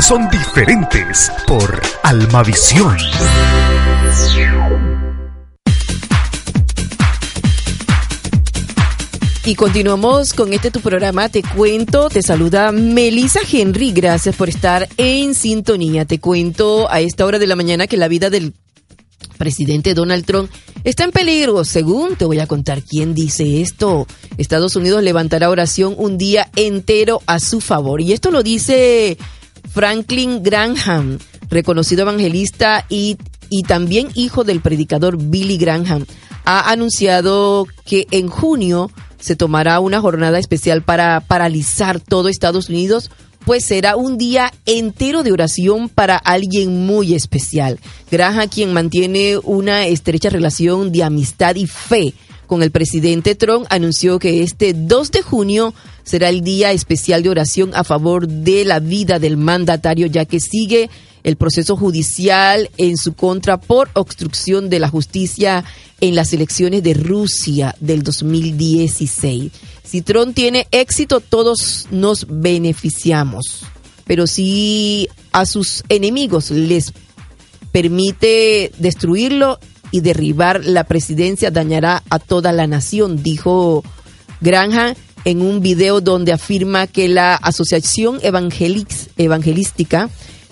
Son 0.01 0.27
diferentes 0.29 1.31
por 1.45 1.81
Almavisión. 2.03 2.97
Y 9.45 9.55
continuamos 9.55 10.33
con 10.33 10.53
este 10.53 10.71
tu 10.71 10.79
programa, 10.79 11.29
te 11.29 11.43
cuento, 11.43 12.09
te 12.09 12.21
saluda 12.21 12.71
Melissa 12.71 13.41
Henry, 13.49 13.91
gracias 13.91 14.35
por 14.35 14.49
estar 14.49 14.87
en 14.97 15.35
sintonía. 15.35 16.05
Te 16.05 16.19
cuento 16.19 16.89
a 16.89 17.01
esta 17.01 17.25
hora 17.25 17.39
de 17.39 17.47
la 17.47 17.55
mañana 17.55 17.85
que 17.85 17.97
la 17.97 18.07
vida 18.07 18.29
del 18.29 18.53
presidente 19.37 19.93
Donald 19.93 20.25
Trump 20.25 20.49
está 20.83 21.03
en 21.03 21.11
peligro, 21.11 21.63
según 21.65 22.15
te 22.15 22.25
voy 22.25 22.39
a 22.39 22.47
contar 22.47 22.81
quién 22.83 23.13
dice 23.13 23.61
esto. 23.61 24.07
Estados 24.37 24.75
Unidos 24.75 25.03
levantará 25.03 25.49
oración 25.49 25.93
un 25.97 26.17
día 26.17 26.49
entero 26.55 27.21
a 27.27 27.39
su 27.39 27.61
favor. 27.61 28.01
Y 28.01 28.13
esto 28.13 28.31
lo 28.31 28.43
dice 28.43 29.17
Franklin 29.73 30.43
Graham, 30.43 31.17
reconocido 31.49 32.03
evangelista 32.03 32.85
y, 32.89 33.17
y 33.49 33.63
también 33.63 34.09
hijo 34.13 34.43
del 34.43 34.61
predicador 34.61 35.17
Billy 35.17 35.57
Graham. 35.57 36.05
Ha 36.45 36.71
anunciado 36.71 37.67
que 37.85 38.07
en 38.11 38.27
junio 38.27 38.91
se 39.19 39.35
tomará 39.35 39.79
una 39.79 40.01
jornada 40.01 40.37
especial 40.37 40.83
para 40.83 41.21
paralizar 41.21 41.99
todo 41.99 42.29
Estados 42.29 42.69
Unidos 42.69 43.09
pues 43.45 43.65
será 43.65 43.95
un 43.95 44.17
día 44.17 44.53
entero 44.65 45.23
de 45.23 45.31
oración 45.31 45.89
para 45.89 46.15
alguien 46.15 46.85
muy 46.85 47.13
especial. 47.13 47.79
Granja, 48.09 48.47
quien 48.47 48.73
mantiene 48.73 49.37
una 49.37 49.85
estrecha 49.85 50.29
relación 50.29 50.91
de 50.91 51.03
amistad 51.03 51.55
y 51.55 51.67
fe 51.67 52.13
con 52.53 52.61
el 52.61 52.69
presidente 52.69 53.33
Trump, 53.33 53.65
anunció 53.71 54.19
que 54.19 54.43
este 54.43 54.75
2 54.75 55.09
de 55.09 55.23
junio 55.23 55.73
será 56.03 56.29
el 56.29 56.41
día 56.41 56.71
especial 56.71 57.23
de 57.23 57.29
oración 57.29 57.71
a 57.73 57.83
favor 57.83 58.27
de 58.27 58.63
la 58.63 58.79
vida 58.79 59.17
del 59.17 59.37
mandatario, 59.37 60.05
ya 60.05 60.25
que 60.25 60.39
sigue 60.39 60.91
el 61.23 61.35
proceso 61.35 61.75
judicial 61.75 62.69
en 62.77 62.95
su 62.97 63.13
contra 63.13 63.59
por 63.59 63.89
obstrucción 63.93 64.69
de 64.69 64.77
la 64.77 64.87
justicia 64.87 65.65
en 65.99 66.13
las 66.13 66.31
elecciones 66.31 66.83
de 66.83 66.93
Rusia 66.93 67.75
del 67.79 68.03
2016. 68.03 69.51
Si 69.83 70.03
Trump 70.03 70.35
tiene 70.35 70.67
éxito, 70.69 71.21
todos 71.21 71.87
nos 71.89 72.27
beneficiamos. 72.29 73.63
Pero 74.05 74.27
si 74.27 75.09
a 75.31 75.47
sus 75.47 75.83
enemigos 75.89 76.51
les 76.51 76.93
permite 77.71 78.71
destruirlo 78.77 79.57
y 79.93 80.01
derribar 80.01 80.65
la 80.65 80.85
presidencia, 80.85 81.51
dañará 81.51 82.01
a 82.09 82.17
toda 82.17 82.51
la 82.51 82.65
nación, 82.65 83.21
dijo 83.21 83.83
Granja 84.41 84.95
en 85.23 85.43
un 85.43 85.61
video 85.61 86.01
donde 86.01 86.33
afirma 86.33 86.87
que 86.87 87.07
la 87.07 87.35
Asociación 87.35 88.19
Evangelística 88.23 90.09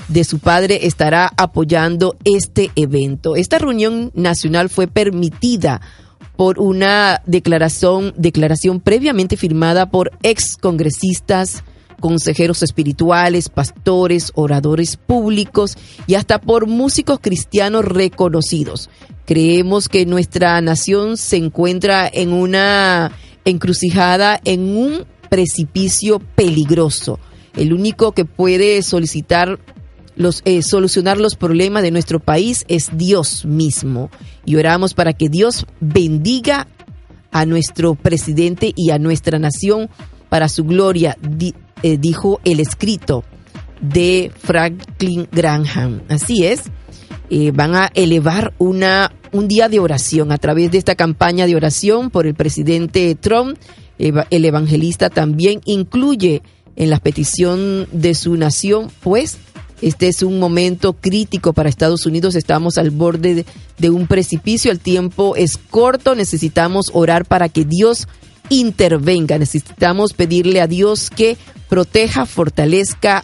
de 0.10 0.24
su 0.26 0.38
padre 0.38 0.86
estará 0.86 1.34
apoyando 1.38 2.18
este 2.24 2.70
evento. 2.76 3.36
Esta 3.36 3.58
reunión 3.58 4.12
nacional 4.14 4.70
fue 4.70 4.86
permitida 4.86 5.82
por 6.38 6.60
una 6.60 7.24
declaración, 7.26 8.14
declaración 8.18 8.80
previamente 8.80 9.38
firmada 9.38 9.90
por 9.90 10.12
ex 10.22 10.56
congresistas, 10.56 11.64
consejeros 12.02 12.64
espirituales, 12.64 13.48
pastores, 13.48 14.34
oradores 14.36 14.98
públicos 14.98 15.78
y 16.08 16.16
hasta 16.16 16.42
por 16.42 16.68
músicos 16.68 17.20
cristianos 17.22 17.86
reconocidos. 17.86 18.90
Creemos 19.26 19.88
que 19.88 20.06
nuestra 20.06 20.60
nación 20.60 21.16
se 21.16 21.38
encuentra 21.38 22.10
en 22.12 22.34
una 22.34 23.14
encrucijada, 23.46 24.42
en 24.44 24.76
un 24.76 25.06
precipicio 25.30 26.20
peligroso. 26.20 27.20
El 27.56 27.72
único 27.72 28.12
que 28.12 28.26
puede 28.26 28.82
solicitar 28.82 29.60
los, 30.16 30.42
eh, 30.44 30.62
solucionar 30.62 31.18
los 31.18 31.36
problemas 31.36 31.84
de 31.84 31.92
nuestro 31.92 32.20
país 32.20 32.66
es 32.68 32.90
Dios 32.98 33.46
mismo. 33.46 34.10
Y 34.46 34.58
oramos 34.58 34.94
para 34.94 35.14
que 35.14 35.30
Dios 35.30 35.66
bendiga 35.80 36.68
a 37.32 37.46
nuestro 37.46 37.96
presidente 37.96 38.74
y 38.76 38.92
a 38.92 39.00
nuestra 39.00 39.40
nación 39.40 39.90
para 40.30 40.50
su 40.50 40.64
gloria, 40.64 41.18
eh, 41.84 41.98
dijo 41.98 42.39
el 42.44 42.60
escrito 42.60 43.24
de 43.82 44.32
Franklin 44.38 45.28
Graham. 45.32 46.02
Así 46.10 46.46
es, 46.46 46.63
eh, 47.30 47.52
van 47.52 47.76
a 47.76 47.91
elevar 47.94 48.54
una, 48.58 49.12
un 49.32 49.48
día 49.48 49.70
de 49.70 49.80
oración 49.80 50.32
a 50.32 50.38
través 50.38 50.72
de 50.72 50.78
esta 50.78 50.96
campaña 50.96 51.48
de 51.48 51.56
oración 51.56 52.10
por 52.10 52.28
el 52.28 52.36
presidente 52.36 53.15
Trump. 53.15 53.58
El 53.98 54.46
evangelista 54.46 55.12
también 55.12 55.62
incluye 55.65 56.41
en 56.76 56.89
la 56.89 57.00
petición 57.00 57.88
de 57.91 58.15
su 58.15 58.36
nación, 58.36 58.89
pues, 59.04 59.38
este 59.82 60.08
es 60.08 60.22
un 60.22 60.39
momento 60.39 60.94
crítico 60.94 61.54
para 61.54 61.70
Estados 61.70 62.06
Unidos. 62.06 62.36
Estamos 62.36 62.78
al 62.78 62.91
borde 62.91 63.46
de, 63.80 63.89
un 63.89 64.06
precipicio. 64.06 64.72
El 64.72 64.80
tiempo 64.80 65.36
es 65.36 65.58
corto. 65.58 66.13
Necesitamos 66.13 66.91
orar 66.94 67.26
para 67.26 67.50
que 67.50 67.65
Dios 67.65 68.08
intervenga. 68.50 69.39
Necesitamos 69.39 70.13
pedirle 70.13 70.62
a 70.62 70.67
Dios 70.67 71.10
que 71.10 71.36
proteja, 71.72 72.26
fortalezca 72.26 73.24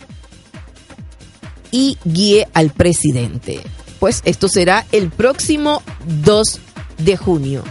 y 1.69 1.97
guíe 2.05 2.47
al 2.53 2.69
presidente. 2.69 3.59
Pues 3.99 4.21
esto 4.23 4.47
será 4.47 4.85
el 4.93 5.09
próximo 5.09 5.83
2 6.23 6.61
de 6.99 7.17
junio. 7.17 7.61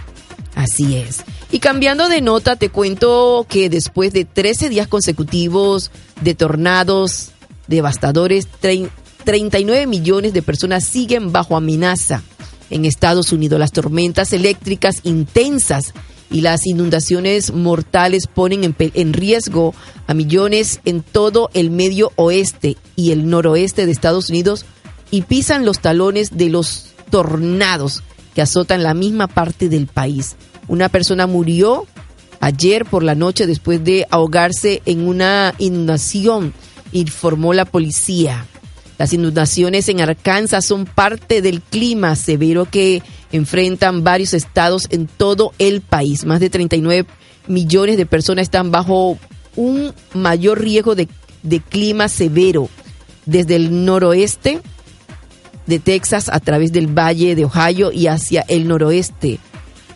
Así 0.55 0.97
es. 0.97 1.25
Y 1.51 1.61
cambiando 1.61 2.11
de 2.11 2.21
nota, 2.21 2.57
te 2.57 2.69
cuento 2.69 3.47
que 3.49 3.71
después 3.71 4.12
de 4.12 4.27
13 4.27 4.69
días 4.69 4.87
consecutivos 4.87 5.91
de 6.21 6.35
tornados, 6.35 7.31
devastadores, 7.69 8.47
39 9.25 9.87
millones 9.87 10.35
de 10.35 10.43
personas 10.43 10.85
siguen 10.85 11.33
bajo 11.33 11.57
amenaza 11.57 12.23
en 12.69 12.85
Estados 12.85 13.33
Unidos. 13.33 13.59
Las 13.59 13.73
tormentas 13.73 14.35
eléctricas 14.35 14.97
intensas 15.05 15.95
y 16.31 16.41
las 16.41 16.67
inundaciones 16.67 17.53
mortales 17.53 18.27
ponen 18.27 18.65
en, 18.65 18.75
en, 18.79 19.12
riesgo 19.12 19.75
a 20.07 20.15
millones 20.15 20.81
en 20.85 21.03
todo 21.03 21.51
el 21.55 21.71
medio 21.71 22.12
oeste 22.17 22.77
y 22.97 23.12
el 23.12 23.29
noroeste 23.29 23.87
de 23.87 23.93
Estados 23.93 24.31
Unidos 24.31 24.65
y 25.11 25.23
pisan 25.23 25.65
los 25.65 25.79
talones 25.79 26.37
de 26.37 26.49
los 26.49 26.89
tornados 27.11 28.03
que 28.35 28.43
azotan 28.43 28.83
la 28.83 28.95
misma 28.95 29.29
parte 29.29 29.69
del 29.69 29.87
país. 29.87 30.37
Una 30.69 30.89
persona 30.89 31.27
murió 31.27 31.87
ayer 32.41 32.85
por 32.85 33.03
la 33.03 33.15
noche 33.15 33.47
después 33.47 33.83
de 33.85 34.07
ahogarse 34.11 34.83
en 34.85 35.07
una 35.07 35.55
inundación 35.59 36.53
informó 36.93 37.53
la 37.53 37.65
policía. 37.65 38.47
Las 38.99 39.13
inundaciones 39.13 39.89
en 39.89 40.01
Arkansas 40.01 40.65
son 40.65 40.87
parte 40.87 41.43
del 41.43 41.61
clima 41.61 42.17
severo 42.17 42.65
que 42.65 43.03
enfrentan 43.33 44.05
varios 44.05 44.33
estados 44.33 44.87
en 44.91 45.07
todo 45.07 45.53
el 45.59 45.83
país. 45.83 46.25
Más 46.25 46.41
de 46.41 46.51
39 46.51 47.07
millones 47.47 47.97
de 47.97 48.07
personas 48.07 48.45
están 48.45 48.71
bajo 48.71 49.19
un 49.55 49.93
mayor 50.15 50.61
riesgo 50.61 50.95
de, 50.95 51.09
de 51.43 51.61
clima 51.61 52.09
severo 52.09 52.69
desde 53.27 53.57
el 53.57 53.85
noroeste 53.85 54.61
de 55.67 55.79
Texas 55.79 56.29
a 56.31 56.41
través 56.41 56.73
del 56.73 56.87
valle 56.87 57.35
de 57.35 57.45
Ohio 57.45 57.93
y 57.93 58.07
hacia 58.07 58.43
el 58.49 58.69
noroeste, 58.69 59.39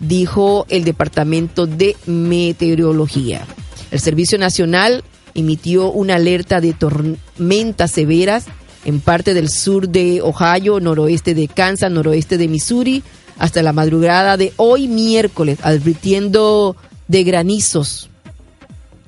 dijo 0.01 0.67
el 0.69 0.85
Departamento 0.85 1.67
de 1.67 1.97
Meteorología. 2.07 3.47
El 3.91 4.01
Servicio 4.01 4.39
Nacional 4.39 5.05
emitió 5.35 5.91
una 5.91 6.17
alerta 6.17 6.61
de 6.61 6.73
tormentas 6.73 7.93
severas 7.93 8.47
en 8.85 9.01
parte 9.01 9.35
del 9.35 9.51
sur 9.51 9.89
de 9.89 10.23
Ohio, 10.23 10.81
noroeste 10.81 11.35
de 11.35 11.49
Kansas, 11.49 11.91
noroeste 11.91 12.39
de 12.39 12.49
Missouri, 12.49 13.03
hasta 13.39 13.63
la 13.63 13.73
madrugada 13.73 14.37
de 14.37 14.53
hoy 14.57 14.89
miércoles, 14.89 15.59
advirtiendo 15.63 16.77
de 17.09 17.25
granizos 17.25 18.11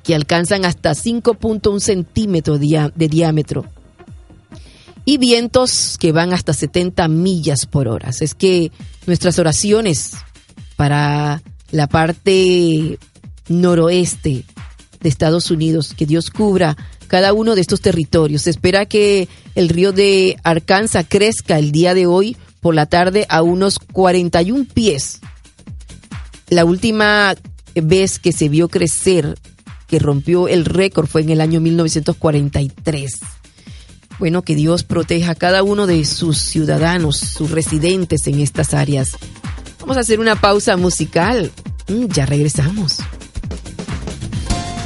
que 0.03 0.15
alcanzan 0.15 0.65
hasta 0.65 0.91
5.1 0.91 1.79
centímetros 1.79 2.59
de 2.59 3.07
diámetro 3.07 3.65
y 5.05 5.17
vientos 5.17 5.97
que 5.99 6.11
van 6.11 6.33
hasta 6.33 6.53
70 6.53 7.07
millas 7.07 7.65
por 7.65 7.87
hora. 7.87 8.09
Es 8.19 8.35
que 8.35 8.71
nuestras 9.05 9.39
oraciones 9.39 10.13
para 10.75 11.41
la 11.71 11.87
parte 11.87 12.99
noroeste 13.47 14.43
de 15.03 15.09
Estados 15.09 15.51
Unidos. 15.51 15.93
Que 15.95 16.07
Dios 16.07 16.31
cubra 16.31 16.75
cada 17.07 17.33
uno 17.33 17.53
de 17.53 17.61
estos 17.61 17.81
territorios. 17.81 18.43
Se 18.43 18.49
espera 18.49 18.87
que 18.87 19.27
el 19.53 19.69
río 19.69 19.91
de 19.91 20.37
Arkansas 20.43 21.05
crezca 21.07 21.59
el 21.59 21.71
día 21.71 21.93
de 21.93 22.07
hoy 22.07 22.35
por 22.59 22.73
la 22.73 22.87
tarde 22.87 23.27
a 23.29 23.43
unos 23.43 23.77
41 23.77 24.65
pies. 24.73 25.19
La 26.49 26.65
última 26.65 27.35
vez 27.75 28.19
que 28.19 28.31
se 28.31 28.49
vio 28.49 28.69
crecer, 28.69 29.37
que 29.87 29.99
rompió 29.99 30.47
el 30.47 30.65
récord, 30.65 31.07
fue 31.07 31.21
en 31.21 31.29
el 31.29 31.41
año 31.41 31.61
1943. 31.61 33.19
Bueno, 34.19 34.41
que 34.43 34.55
Dios 34.55 34.83
proteja 34.83 35.31
a 35.31 35.35
cada 35.35 35.63
uno 35.63 35.87
de 35.87 36.05
sus 36.05 36.37
ciudadanos, 36.37 37.17
sus 37.17 37.51
residentes 37.51 38.25
en 38.27 38.39
estas 38.39 38.73
áreas. 38.73 39.17
Vamos 39.79 39.97
a 39.97 40.01
hacer 40.01 40.19
una 40.19 40.39
pausa 40.39 40.77
musical. 40.77 41.51
Mm, 41.89 42.05
ya 42.07 42.25
regresamos. 42.25 42.99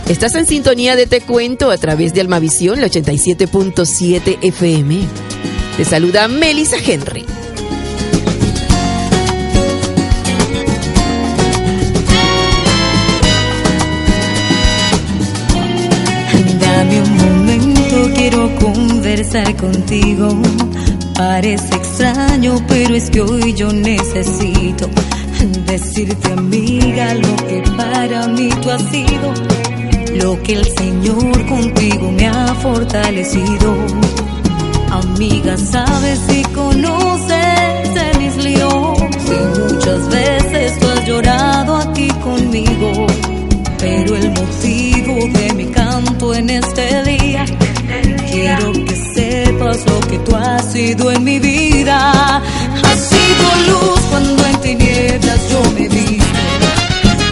Estás 0.09 0.35
en 0.35 0.45
sintonía 0.45 0.95
de 0.95 1.05
Te 1.05 1.19
Cuento 1.19 1.69
a 1.69 1.77
través 1.77 2.13
de 2.13 2.21
Almavisión, 2.21 2.79
la 2.79 2.87
87.7 2.87 4.37
FM. 4.41 4.99
Te 5.75 5.83
saluda 5.83 6.29
Melissa 6.29 6.77
Henry. 6.77 7.25
Dame 16.61 17.01
un 17.01 17.17
momento, 17.17 18.11
quiero 18.15 18.55
conversar 18.59 19.57
contigo. 19.57 20.41
Parece 21.15 21.75
extraño, 21.75 22.65
pero 22.69 22.95
es 22.95 23.09
que 23.09 23.19
hoy 23.19 23.53
yo 23.53 23.73
necesito 23.73 24.89
decirte, 25.65 26.31
amiga, 26.31 27.13
lo 27.13 27.35
que 27.45 27.61
para 27.75 28.29
mí 28.29 28.49
tú 28.61 28.71
has 28.71 28.83
sido 28.83 29.33
lo 30.17 30.41
que 30.43 30.53
el 30.53 30.65
Señor 30.77 31.45
contigo 31.45 32.11
me 32.11 32.27
ha 32.27 32.47
fortalecido. 32.55 33.75
Amiga, 34.91 35.57
sabes 35.57 36.19
y 36.29 36.43
conoces 36.53 37.93
de 37.93 38.17
mis 38.19 38.35
líos 38.37 38.97
y 38.99 39.59
muchas 39.59 40.09
veces 40.09 40.79
tú 40.79 40.87
has 40.87 41.07
llorado 41.07 41.77
aquí 41.77 42.07
conmigo, 42.23 43.07
pero 43.79 44.15
el 44.15 44.29
motivo 44.31 45.39
de 45.39 45.53
mi 45.53 45.65
canto 45.65 46.33
en 46.33 46.49
este 46.49 47.03
día, 47.03 47.45
quiero 48.31 48.71
que 48.71 48.95
sepas 48.95 49.85
lo 49.85 49.99
que 50.07 50.19
tú 50.19 50.35
has 50.35 50.71
sido 50.71 51.11
en 51.11 51.23
mi 51.23 51.39
vida. 51.39 52.41
Has 52.83 52.99
sido 52.99 53.45
luz 53.69 53.99
cuando 54.09 54.45
en 54.45 54.61
tinieblas 54.61 55.49
yo 55.49 55.61
me 55.73 55.87
vi, 55.87 56.17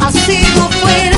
has 0.02 0.14
sido 0.14 0.70
fuera. 0.82 1.15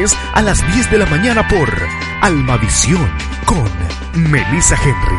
Viernes 0.00 0.16
a 0.34 0.42
las 0.42 0.66
10 0.74 0.90
de 0.90 0.98
la 0.98 1.06
mañana 1.06 1.46
por 1.48 1.68
Almavisión 2.22 3.08
con 3.44 3.70
Melissa 4.14 4.76
Henry. 4.76 5.18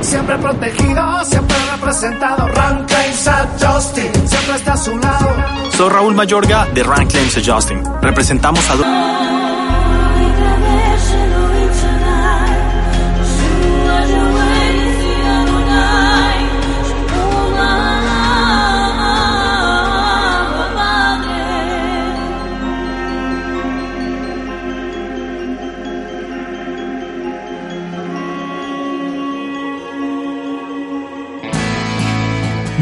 Siempre 0.00 0.38
protegido, 0.38 1.24
siempre 1.24 1.56
representado. 1.72 2.48
Rank 2.48 2.86
Claims 2.86 3.30
Justin, 3.60 4.28
siempre 4.28 4.56
está 4.56 4.72
a 4.74 4.76
su 4.76 4.96
lado. 4.98 5.28
Soy 5.76 5.90
Raúl 5.90 6.14
Mayorga 6.14 6.66
de 6.66 6.82
Rank 6.82 7.10
Claims 7.10 7.36
Adjusting. 7.36 7.82
Representamos 8.02 8.64
a... 8.70 9.45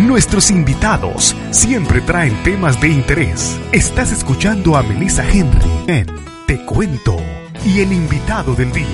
Nuestros 0.07 0.51
invitados 0.51 1.35
siempre 1.51 2.03
traen 2.03 2.43
temas 2.43 2.79
de 2.79 2.89
interés. 2.89 3.59
Estás 3.73 4.13
escuchando 4.13 4.77
a 4.77 4.83
Melissa 4.83 5.27
Henry 5.27 5.71
en 5.87 6.07
Te 6.47 6.63
Cuento 6.67 7.17
y 7.65 7.81
el 7.81 7.91
invitado 7.91 8.55
del 8.55 8.71
día. 8.71 8.85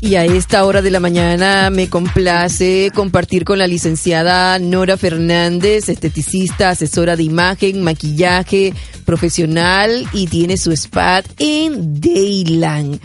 Y 0.00 0.16
a 0.16 0.24
esta 0.24 0.64
hora 0.64 0.82
de 0.82 0.90
la 0.90 0.98
mañana 0.98 1.70
me 1.70 1.88
complace 1.88 2.90
compartir 2.92 3.44
con 3.44 3.58
la 3.58 3.68
licenciada 3.68 4.58
Nora 4.58 4.96
Fernández, 4.96 5.88
esteticista, 5.88 6.70
asesora 6.70 7.14
de 7.14 7.22
imagen, 7.22 7.84
maquillaje 7.84 8.74
profesional 9.04 10.08
y 10.12 10.26
tiene 10.26 10.56
su 10.56 10.72
spa 10.72 11.22
en 11.38 12.00
Dayland. 12.00 12.98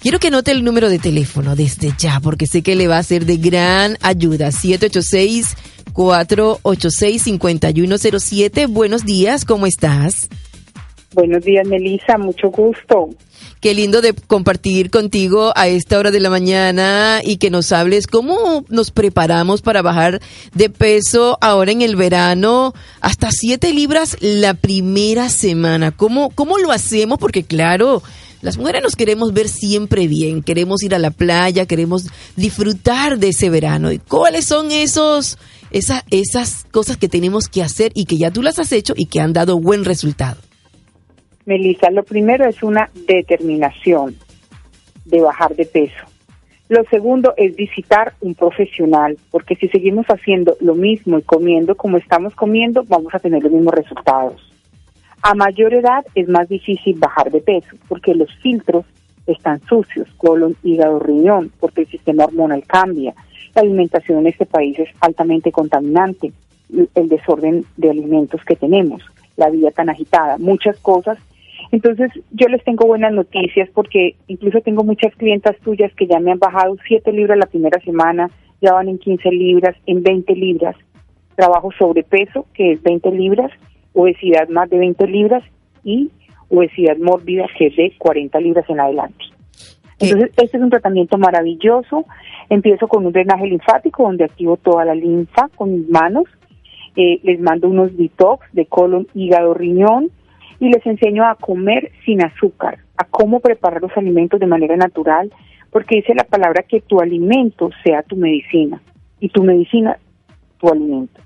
Quiero 0.00 0.18
que 0.18 0.30
note 0.30 0.50
el 0.50 0.64
número 0.64 0.88
de 0.88 0.98
teléfono 0.98 1.54
desde 1.54 1.92
ya 1.98 2.20
porque 2.20 2.46
sé 2.46 2.62
que 2.62 2.74
le 2.74 2.88
va 2.88 2.96
a 2.96 3.02
ser 3.02 3.26
de 3.26 3.36
gran 3.36 3.98
ayuda. 4.00 4.50
786 4.50 5.54
486 5.92 7.22
5107. 7.22 8.66
Buenos 8.66 9.04
días, 9.04 9.44
¿cómo 9.44 9.66
estás? 9.66 10.30
Buenos 11.12 11.44
días, 11.44 11.66
Melissa, 11.66 12.16
mucho 12.16 12.48
gusto. 12.48 13.10
Qué 13.60 13.74
lindo 13.74 14.00
de 14.00 14.14
compartir 14.14 14.90
contigo 14.90 15.52
a 15.54 15.68
esta 15.68 15.98
hora 15.98 16.10
de 16.10 16.20
la 16.20 16.30
mañana 16.30 17.20
y 17.22 17.36
que 17.36 17.50
nos 17.50 17.70
hables 17.72 18.06
cómo 18.06 18.64
nos 18.70 18.90
preparamos 18.92 19.60
para 19.60 19.82
bajar 19.82 20.22
de 20.54 20.70
peso 20.70 21.36
ahora 21.42 21.72
en 21.72 21.82
el 21.82 21.96
verano 21.96 22.72
hasta 23.02 23.30
7 23.32 23.70
libras 23.74 24.16
la 24.20 24.54
primera 24.54 25.28
semana. 25.28 25.90
¿Cómo, 25.90 26.30
cómo 26.30 26.56
lo 26.56 26.72
hacemos? 26.72 27.18
Porque 27.18 27.42
claro, 27.42 28.02
las 28.42 28.56
mujeres 28.56 28.82
nos 28.82 28.96
queremos 28.96 29.34
ver 29.34 29.48
siempre 29.48 30.08
bien, 30.08 30.42
queremos 30.42 30.82
ir 30.82 30.94
a 30.94 30.98
la 30.98 31.10
playa, 31.10 31.66
queremos 31.66 32.06
disfrutar 32.36 33.18
de 33.18 33.28
ese 33.28 33.50
verano. 33.50 33.92
¿Y 33.92 33.98
cuáles 33.98 34.46
son 34.46 34.70
esos, 34.70 35.38
esas, 35.70 36.04
esas 36.10 36.64
cosas 36.70 36.96
que 36.96 37.08
tenemos 37.08 37.48
que 37.48 37.62
hacer 37.62 37.92
y 37.94 38.06
que 38.06 38.16
ya 38.16 38.30
tú 38.30 38.42
las 38.42 38.58
has 38.58 38.72
hecho 38.72 38.94
y 38.96 39.06
que 39.06 39.20
han 39.20 39.34
dado 39.34 39.60
buen 39.60 39.84
resultado? 39.84 40.40
Melissa, 41.44 41.90
lo 41.90 42.02
primero 42.02 42.48
es 42.48 42.62
una 42.62 42.90
determinación 43.06 44.16
de 45.04 45.20
bajar 45.20 45.54
de 45.54 45.66
peso. 45.66 46.06
Lo 46.68 46.84
segundo 46.84 47.34
es 47.36 47.56
visitar 47.56 48.14
un 48.20 48.34
profesional, 48.34 49.18
porque 49.30 49.56
si 49.56 49.68
seguimos 49.68 50.06
haciendo 50.06 50.56
lo 50.60 50.76
mismo 50.76 51.18
y 51.18 51.22
comiendo 51.22 51.74
como 51.74 51.96
estamos 51.96 52.34
comiendo, 52.36 52.84
vamos 52.84 53.12
a 53.14 53.18
tener 53.18 53.42
los 53.42 53.52
mismos 53.52 53.74
resultados. 53.74 54.49
A 55.22 55.34
mayor 55.34 55.74
edad 55.74 56.04
es 56.14 56.28
más 56.28 56.48
difícil 56.48 56.98
bajar 56.98 57.30
de 57.30 57.40
peso, 57.40 57.76
porque 57.88 58.14
los 58.14 58.32
filtros 58.36 58.86
están 59.26 59.60
sucios, 59.66 60.08
colon, 60.16 60.56
hígado, 60.62 60.98
riñón, 60.98 61.52
porque 61.60 61.82
el 61.82 61.88
sistema 61.88 62.24
hormonal 62.24 62.64
cambia. 62.66 63.14
La 63.54 63.62
alimentación 63.62 64.20
en 64.20 64.26
este 64.28 64.46
país 64.46 64.78
es 64.78 64.88
altamente 65.00 65.52
contaminante, 65.52 66.32
el 66.94 67.08
desorden 67.08 67.64
de 67.76 67.90
alimentos 67.90 68.40
que 68.44 68.56
tenemos, 68.56 69.02
la 69.36 69.50
vida 69.50 69.70
tan 69.70 69.90
agitada, 69.90 70.38
muchas 70.38 70.78
cosas 70.78 71.18
entonces, 71.72 72.10
yo 72.32 72.48
les 72.48 72.64
tengo 72.64 72.86
buenas 72.86 73.12
noticias 73.12 73.68
porque 73.72 74.16
incluso 74.26 74.60
tengo 74.60 74.82
muchas 74.82 75.14
clientas 75.14 75.56
tuyas 75.58 75.92
que 75.94 76.06
ya 76.06 76.18
me 76.18 76.32
han 76.32 76.38
bajado 76.38 76.76
7 76.86 77.12
libras 77.12 77.38
la 77.38 77.46
primera 77.46 77.80
semana, 77.80 78.30
ya 78.60 78.72
van 78.72 78.88
en 78.88 78.98
15 78.98 79.30
libras, 79.30 79.76
en 79.86 80.02
20 80.02 80.34
libras. 80.34 80.76
Trabajo 81.36 81.70
sobrepeso, 81.78 82.46
que 82.54 82.72
es 82.72 82.82
20 82.82 83.12
libras, 83.12 83.52
obesidad 83.94 84.48
más 84.48 84.70
de 84.70 84.78
20 84.78 85.06
libras 85.06 85.42
y 85.84 86.10
obesidad 86.48 86.96
mórbida, 86.98 87.46
que 87.56 87.68
es 87.68 87.76
de 87.76 87.92
40 87.98 88.40
libras 88.40 88.68
en 88.68 88.80
adelante. 88.80 89.24
Entonces, 89.98 90.30
este 90.36 90.56
es 90.56 90.62
un 90.62 90.70
tratamiento 90.70 91.18
maravilloso. 91.18 92.06
Empiezo 92.48 92.88
con 92.88 93.04
un 93.06 93.12
drenaje 93.12 93.46
linfático 93.46 94.04
donde 94.04 94.24
activo 94.24 94.56
toda 94.56 94.84
la 94.84 94.94
linfa 94.94 95.48
con 95.54 95.72
mis 95.72 95.88
manos. 95.90 96.24
Eh, 96.96 97.20
les 97.22 97.38
mando 97.38 97.68
unos 97.68 97.96
detox 97.96 98.46
de 98.52 98.66
colon, 98.66 99.06
hígado, 99.14 99.54
riñón 99.54 100.10
y 100.58 100.68
les 100.68 100.84
enseño 100.86 101.24
a 101.24 101.36
comer 101.36 101.92
sin 102.04 102.22
azúcar, 102.22 102.78
a 102.96 103.04
cómo 103.04 103.40
preparar 103.40 103.80
los 103.80 103.96
alimentos 103.96 104.40
de 104.40 104.46
manera 104.46 104.76
natural, 104.76 105.32
porque 105.70 105.96
dice 105.96 106.14
la 106.14 106.24
palabra 106.24 106.64
que 106.64 106.80
tu 106.80 107.00
alimento 107.00 107.70
sea 107.84 108.02
tu 108.02 108.16
medicina 108.16 108.80
y 109.20 109.28
tu 109.28 109.42
medicina 109.42 109.98
tu 110.58 110.68
alimento. 110.68 111.20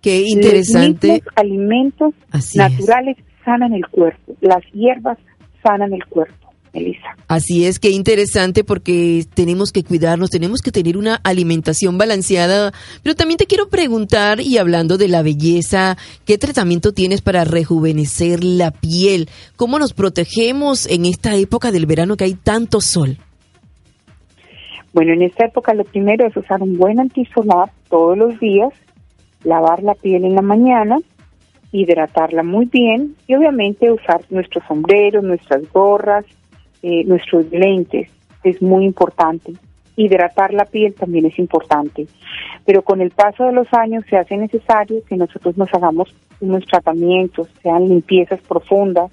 Qué 0.00 0.22
interesante. 0.26 1.06
Los 1.06 1.16
mismos 1.16 1.34
alimentos 1.36 2.14
Así 2.30 2.58
naturales 2.58 3.16
sanan 3.44 3.72
el 3.74 3.86
cuerpo, 3.88 4.34
las 4.40 4.62
hierbas 4.72 5.18
sanan 5.62 5.92
el 5.92 6.04
cuerpo. 6.06 6.40
Elisa. 6.72 7.16
Así 7.28 7.66
es, 7.66 7.78
qué 7.78 7.90
interesante 7.90 8.64
porque 8.64 9.24
tenemos 9.34 9.72
que 9.72 9.82
cuidarnos, 9.82 10.30
tenemos 10.30 10.60
que 10.60 10.70
tener 10.70 10.96
una 10.96 11.16
alimentación 11.24 11.98
balanceada. 11.98 12.72
Pero 13.02 13.14
también 13.16 13.38
te 13.38 13.46
quiero 13.46 13.68
preguntar, 13.68 14.40
y 14.40 14.58
hablando 14.58 14.96
de 14.96 15.08
la 15.08 15.22
belleza, 15.22 15.96
¿qué 16.24 16.38
tratamiento 16.38 16.92
tienes 16.92 17.22
para 17.22 17.44
rejuvenecer 17.44 18.44
la 18.44 18.70
piel? 18.70 19.28
¿Cómo 19.56 19.78
nos 19.78 19.92
protegemos 19.92 20.86
en 20.86 21.06
esta 21.06 21.34
época 21.36 21.72
del 21.72 21.86
verano 21.86 22.16
que 22.16 22.24
hay 22.24 22.34
tanto 22.34 22.80
sol? 22.80 23.18
Bueno, 24.92 25.12
en 25.12 25.22
esta 25.22 25.46
época 25.46 25.72
lo 25.74 25.84
primero 25.84 26.26
es 26.26 26.36
usar 26.36 26.62
un 26.62 26.76
buen 26.76 26.98
antisolar 26.98 27.70
todos 27.88 28.18
los 28.18 28.38
días, 28.40 28.70
lavar 29.44 29.82
la 29.82 29.94
piel 29.94 30.24
en 30.24 30.34
la 30.34 30.42
mañana, 30.42 30.98
hidratarla 31.72 32.42
muy 32.42 32.66
bien 32.66 33.16
y 33.26 33.34
obviamente 33.34 33.90
usar 33.90 34.22
nuestros 34.30 34.64
sombreros, 34.66 35.22
nuestras 35.22 35.70
gorras, 35.72 36.24
eh, 36.82 37.04
nuestros 37.04 37.50
lentes. 37.50 38.10
Es 38.42 38.60
muy 38.62 38.84
importante. 38.84 39.52
Hidratar 39.96 40.54
la 40.54 40.64
piel 40.64 40.94
también 40.94 41.26
es 41.26 41.38
importante. 41.38 42.06
Pero 42.64 42.82
con 42.82 43.00
el 43.00 43.10
paso 43.10 43.44
de 43.44 43.52
los 43.52 43.72
años 43.72 44.04
se 44.08 44.16
hace 44.16 44.36
necesario 44.36 45.02
que 45.04 45.16
nosotros 45.16 45.56
nos 45.56 45.72
hagamos 45.74 46.14
unos 46.40 46.64
tratamientos, 46.64 47.48
sean 47.62 47.86
limpiezas 47.86 48.40
profundas, 48.40 49.10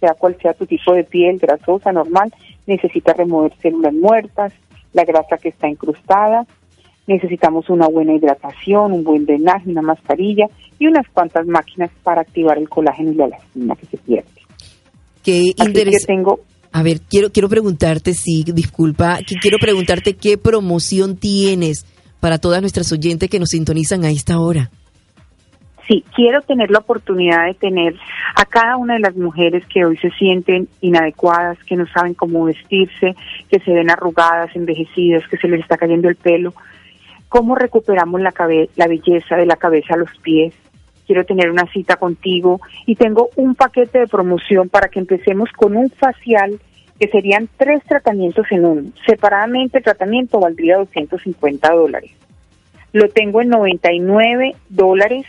sea 0.00 0.14
cual 0.14 0.36
sea 0.40 0.54
tu 0.54 0.66
tipo 0.66 0.94
de 0.94 1.04
piel, 1.04 1.38
grasosa, 1.38 1.92
normal, 1.92 2.32
necesita 2.66 3.12
remover 3.12 3.52
células 3.60 3.92
muertas, 3.92 4.52
la 4.92 5.04
grasa 5.04 5.36
que 5.36 5.50
está 5.50 5.68
incrustada, 5.68 6.46
necesitamos 7.06 7.68
una 7.70 7.88
buena 7.88 8.14
hidratación, 8.14 8.92
un 8.92 9.04
buen 9.04 9.26
drenaje, 9.26 9.70
una 9.70 9.82
mascarilla 9.82 10.46
y 10.78 10.86
unas 10.86 11.06
cuantas 11.08 11.46
máquinas 11.46 11.90
para 12.02 12.22
activar 12.22 12.58
el 12.58 12.68
colágeno 12.68 13.12
y 13.12 13.14
la 13.14 13.26
elastina 13.26 13.76
que 13.76 13.86
se 13.86 13.96
pierde. 13.98 14.28
Qué 15.22 15.38
Así 15.38 15.54
que 15.54 15.64
interesante. 15.64 16.06
tengo 16.06 16.40
A 16.72 16.82
ver, 16.82 17.00
quiero, 17.00 17.30
quiero 17.30 17.48
preguntarte, 17.48 18.14
sí, 18.14 18.44
disculpa, 18.46 19.18
que 19.18 19.34
quiero 19.36 19.58
preguntarte 19.58 20.14
qué 20.14 20.38
promoción 20.38 21.16
tienes 21.16 21.84
para 22.20 22.38
todas 22.38 22.60
nuestras 22.60 22.92
oyentes 22.92 23.28
que 23.28 23.40
nos 23.40 23.50
sintonizan 23.50 24.04
a 24.04 24.10
esta 24.10 24.38
hora. 24.38 24.70
Sí, 25.88 26.04
quiero 26.14 26.40
tener 26.42 26.70
la 26.70 26.78
oportunidad 26.78 27.46
de 27.46 27.54
tener 27.54 27.96
a 28.36 28.44
cada 28.44 28.76
una 28.76 28.94
de 28.94 29.00
las 29.00 29.16
mujeres 29.16 29.64
que 29.66 29.84
hoy 29.84 29.96
se 29.96 30.10
sienten 30.10 30.68
inadecuadas, 30.80 31.58
que 31.64 31.74
no 31.74 31.84
saben 31.88 32.14
cómo 32.14 32.44
vestirse, 32.44 33.16
que 33.50 33.58
se 33.58 33.72
ven 33.72 33.90
arrugadas, 33.90 34.54
envejecidas, 34.54 35.26
que 35.28 35.36
se 35.36 35.48
les 35.48 35.60
está 35.60 35.76
cayendo 35.76 36.08
el 36.08 36.14
pelo. 36.14 36.54
¿Cómo 37.30 37.54
recuperamos 37.54 38.20
la, 38.20 38.32
cabe- 38.32 38.68
la 38.76 38.88
belleza 38.88 39.36
de 39.36 39.46
la 39.46 39.54
cabeza 39.56 39.94
a 39.94 39.96
los 39.96 40.10
pies? 40.18 40.52
Quiero 41.06 41.24
tener 41.24 41.48
una 41.50 41.64
cita 41.72 41.94
contigo 41.96 42.60
y 42.86 42.96
tengo 42.96 43.30
un 43.36 43.54
paquete 43.54 44.00
de 44.00 44.06
promoción 44.08 44.68
para 44.68 44.88
que 44.88 44.98
empecemos 44.98 45.48
con 45.56 45.76
un 45.76 45.90
facial 45.90 46.60
que 46.98 47.06
serían 47.08 47.48
tres 47.56 47.82
tratamientos 47.84 48.46
en 48.50 48.64
uno. 48.64 48.90
Separadamente 49.06 49.78
el 49.78 49.84
tratamiento 49.84 50.40
valdría 50.40 50.76
250 50.78 51.72
dólares. 51.72 52.10
Lo 52.92 53.08
tengo 53.08 53.40
en 53.40 53.48
99 53.50 54.56
dólares 54.68 55.24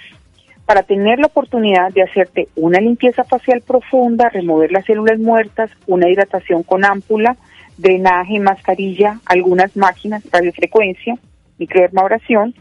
para 0.66 0.82
tener 0.82 1.20
la 1.20 1.28
oportunidad 1.28 1.92
de 1.94 2.02
hacerte 2.02 2.48
una 2.56 2.80
limpieza 2.82 3.24
facial 3.24 3.62
profunda, 3.62 4.30
remover 4.30 4.72
las 4.72 4.86
células 4.86 5.20
muertas, 5.20 5.70
una 5.86 6.10
hidratación 6.10 6.64
con 6.64 6.84
ámpula, 6.84 7.38
drenaje, 7.78 8.40
mascarilla, 8.40 9.20
algunas 9.26 9.78
máquinas, 9.78 10.24
radiofrecuencia, 10.32 11.18
microdermabrasión 11.58 12.54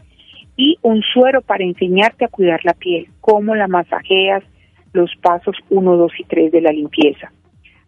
y 0.55 0.77
un 0.81 1.01
suero 1.01 1.41
para 1.41 1.63
enseñarte 1.63 2.25
a 2.25 2.29
cuidar 2.29 2.59
la 2.63 2.73
piel, 2.73 3.07
cómo 3.19 3.55
la 3.55 3.67
masajeas, 3.67 4.43
los 4.93 5.09
pasos 5.21 5.55
1, 5.69 5.97
2 5.97 6.11
y 6.19 6.23
3 6.25 6.51
de 6.51 6.61
la 6.61 6.71
limpieza. 6.71 7.31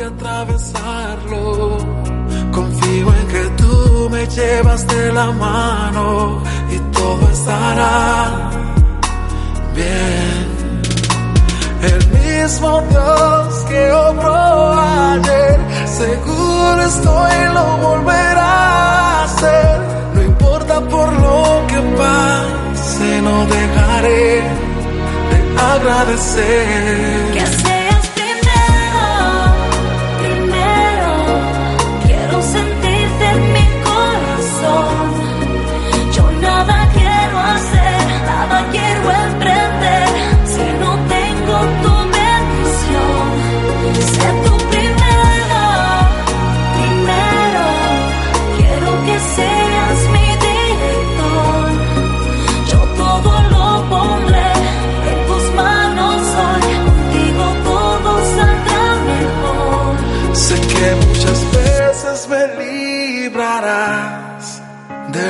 Llevas 4.34 4.86
de 4.86 5.12
la 5.12 5.30
mano 5.32 6.42
y 6.70 6.78
todo 6.92 7.28
estará 7.30 8.50
bien. 9.74 10.56
El 11.82 12.00
mismo 12.18 12.82
Dios 12.90 13.64
que 13.68 13.92
obró 13.92 14.72
ayer, 14.72 15.58
seguro 15.86 16.82
estoy 16.82 17.54
lo 17.54 17.76
volverá 17.88 18.42
a 18.42 19.24
hacer. 19.24 19.80
No 20.14 20.22
importa 20.22 20.80
por 20.80 21.12
lo 21.12 21.66
que 21.68 21.80
pase, 21.96 23.22
no 23.22 23.46
dejaré 23.46 24.42
de 25.30 25.60
agradecer. 25.74 27.35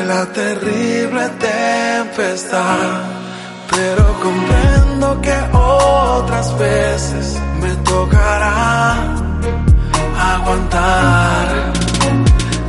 La 0.06 0.24
terrible 0.26 1.28
tempestad, 1.40 3.00
pero 3.70 4.04
comprendo 4.22 5.20
que 5.20 5.36
otras 5.52 6.56
veces 6.58 7.36
me 7.60 7.74
tocará 7.76 8.94
aguantar. 10.34 11.46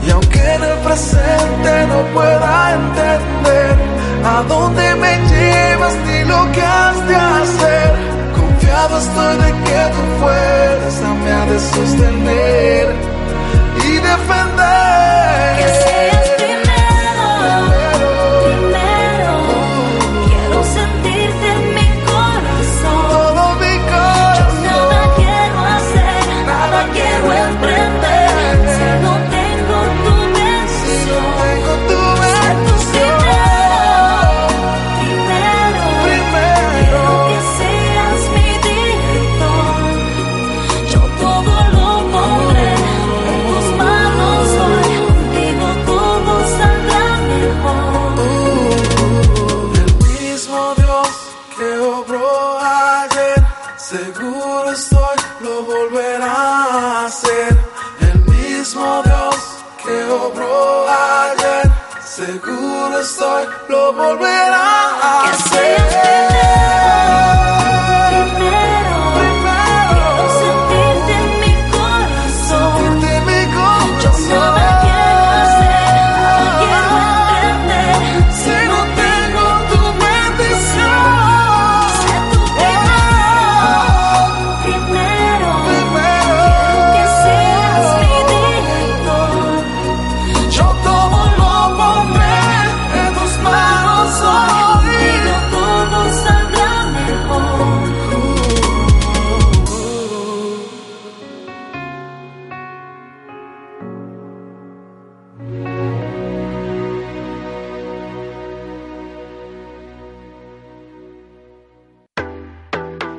Y 0.05 0.09
aunque 0.09 0.39
en 0.55 0.63
el 0.63 0.77
presente 0.79 1.87
no 1.87 1.99
pueda 2.15 2.73
entender 2.73 3.75
a 4.25 4.43
dónde 4.47 4.95
me 4.95 5.13
llevas 5.29 5.95
ni 6.07 6.23
lo 6.25 6.51
que 6.53 6.61
has 6.61 7.07
de 7.07 7.15
hacer. 7.15 7.89
Confiado 8.35 8.97
estoy 8.97 9.37
de 9.43 9.51
que 9.67 9.81
tu 9.95 10.03
fuerza 10.21 11.07
me 11.23 11.31
ha 11.31 11.45
de 11.45 11.59
sostener 11.59 12.95
y 13.85 13.91
defender. 14.09 14.57